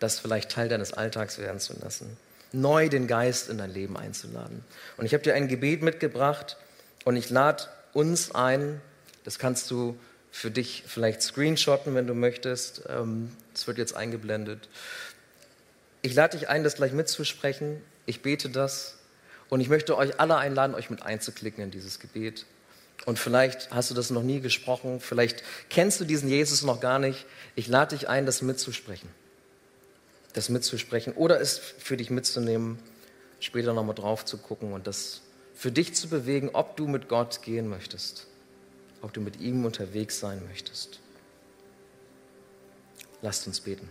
das 0.00 0.18
vielleicht 0.18 0.50
Teil 0.50 0.68
deines 0.68 0.92
Alltags 0.92 1.38
werden 1.38 1.60
zu 1.60 1.74
lassen, 1.80 2.16
neu 2.52 2.88
den 2.88 3.06
Geist 3.06 3.48
in 3.48 3.58
dein 3.58 3.70
Leben 3.70 3.96
einzuladen. 3.96 4.64
Und 4.96 5.06
ich 5.06 5.14
habe 5.14 5.22
dir 5.22 5.34
ein 5.34 5.48
Gebet 5.48 5.82
mitgebracht 5.82 6.56
und 7.04 7.16
ich 7.16 7.30
lade 7.30 7.64
uns 7.92 8.34
ein, 8.34 8.80
das 9.24 9.38
kannst 9.38 9.70
du 9.70 9.96
für 10.36 10.50
dich 10.50 10.84
vielleicht 10.86 11.22
screenshotten, 11.22 11.94
wenn 11.94 12.06
du 12.06 12.12
möchtest. 12.12 12.82
Ähm, 12.90 13.30
es 13.54 13.66
wird 13.66 13.78
jetzt 13.78 13.96
eingeblendet. 13.96 14.68
Ich 16.02 16.14
lade 16.14 16.36
dich 16.36 16.50
ein, 16.50 16.62
das 16.62 16.74
gleich 16.74 16.92
mitzusprechen. 16.92 17.80
Ich 18.04 18.20
bete 18.20 18.50
das 18.50 18.98
und 19.48 19.62
ich 19.62 19.70
möchte 19.70 19.96
euch 19.96 20.20
alle 20.20 20.36
einladen, 20.36 20.74
euch 20.74 20.90
mit 20.90 21.02
einzuklicken 21.02 21.64
in 21.64 21.70
dieses 21.70 22.00
Gebet. 22.00 22.44
Und 23.06 23.18
vielleicht 23.18 23.70
hast 23.70 23.90
du 23.90 23.94
das 23.94 24.10
noch 24.10 24.22
nie 24.22 24.40
gesprochen, 24.40 25.00
vielleicht 25.00 25.42
kennst 25.70 26.00
du 26.00 26.04
diesen 26.04 26.28
Jesus 26.28 26.62
noch 26.62 26.80
gar 26.80 26.98
nicht. 26.98 27.24
Ich 27.54 27.66
lade 27.66 27.96
dich 27.96 28.10
ein, 28.10 28.26
das 28.26 28.42
mitzusprechen. 28.42 29.08
Das 30.34 30.50
mitzusprechen 30.50 31.14
oder 31.14 31.40
es 31.40 31.58
für 31.58 31.96
dich 31.96 32.10
mitzunehmen, 32.10 32.78
später 33.40 33.72
nochmal 33.72 33.94
drauf 33.94 34.26
zu 34.26 34.36
gucken 34.36 34.74
und 34.74 34.86
das 34.86 35.22
für 35.54 35.72
dich 35.72 35.94
zu 35.94 36.08
bewegen, 36.08 36.50
ob 36.52 36.76
du 36.76 36.88
mit 36.88 37.08
Gott 37.08 37.40
gehen 37.40 37.68
möchtest, 37.68 38.26
ob 39.02 39.12
du 39.12 39.20
mit 39.20 39.40
ihm 39.40 39.64
unterwegs 39.64 40.18
sein 40.18 40.42
möchtest. 40.48 41.00
Lasst 43.22 43.46
uns 43.46 43.60
beten. 43.60 43.88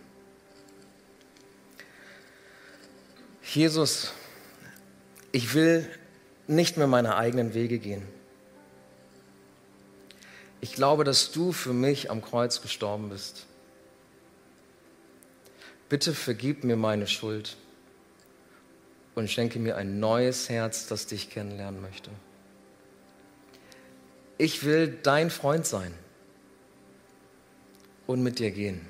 Jesus, 3.53 4.12
ich 5.32 5.53
will 5.53 5.89
nicht 6.47 6.78
mehr 6.78 6.88
meine 6.88 7.16
eigenen 7.16 7.53
Wege 7.53 7.80
gehen. 7.80 8.08
Ich 10.62 10.74
glaube, 10.74 11.03
dass 11.03 11.32
du 11.32 11.51
für 11.51 11.74
mich 11.74 12.10
am 12.10 12.22
Kreuz 12.22 12.62
gestorben 12.62 13.10
bist. 13.10 13.45
Bitte 15.89 16.14
vergib 16.14 16.64
mir 16.64 16.76
meine 16.76 17.08
Schuld 17.08 17.56
und 19.14 19.30
schenke 19.30 19.60
mir 19.60 19.78
ein 19.78 19.99
neues 19.99 20.49
Herz, 20.49 20.88
das 20.88 21.06
dich 21.06 21.30
kennenlernen 21.30 21.82
möchte. 21.82 22.10
Ich 24.38 24.65
will 24.65 24.97
dein 25.01 25.29
Freund 25.29 25.65
sein 25.65 25.93
und 28.05 28.21
mit 28.21 28.39
dir 28.39 28.51
gehen. 28.51 28.81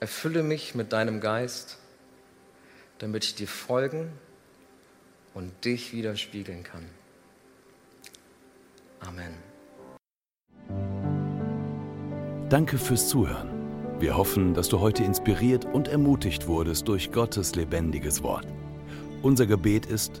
Erfülle 0.00 0.42
mich 0.42 0.74
mit 0.74 0.92
deinem 0.92 1.20
Geist, 1.20 1.78
damit 2.98 3.24
ich 3.24 3.34
dir 3.34 3.48
folgen 3.48 4.12
und 5.32 5.64
dich 5.64 5.92
widerspiegeln 5.94 6.62
kann. 6.62 6.84
Amen. 9.00 9.34
Danke 12.50 12.76
fürs 12.76 13.08
Zuhören. 13.08 13.50
Wir 13.98 14.16
hoffen, 14.16 14.52
dass 14.52 14.68
du 14.68 14.80
heute 14.80 15.02
inspiriert 15.04 15.64
und 15.64 15.88
ermutigt 15.88 16.46
wurdest 16.46 16.86
durch 16.88 17.10
Gottes 17.10 17.54
lebendiges 17.54 18.22
Wort. 18.22 18.46
Unser 19.22 19.46
Gebet 19.46 19.86
ist, 19.86 20.20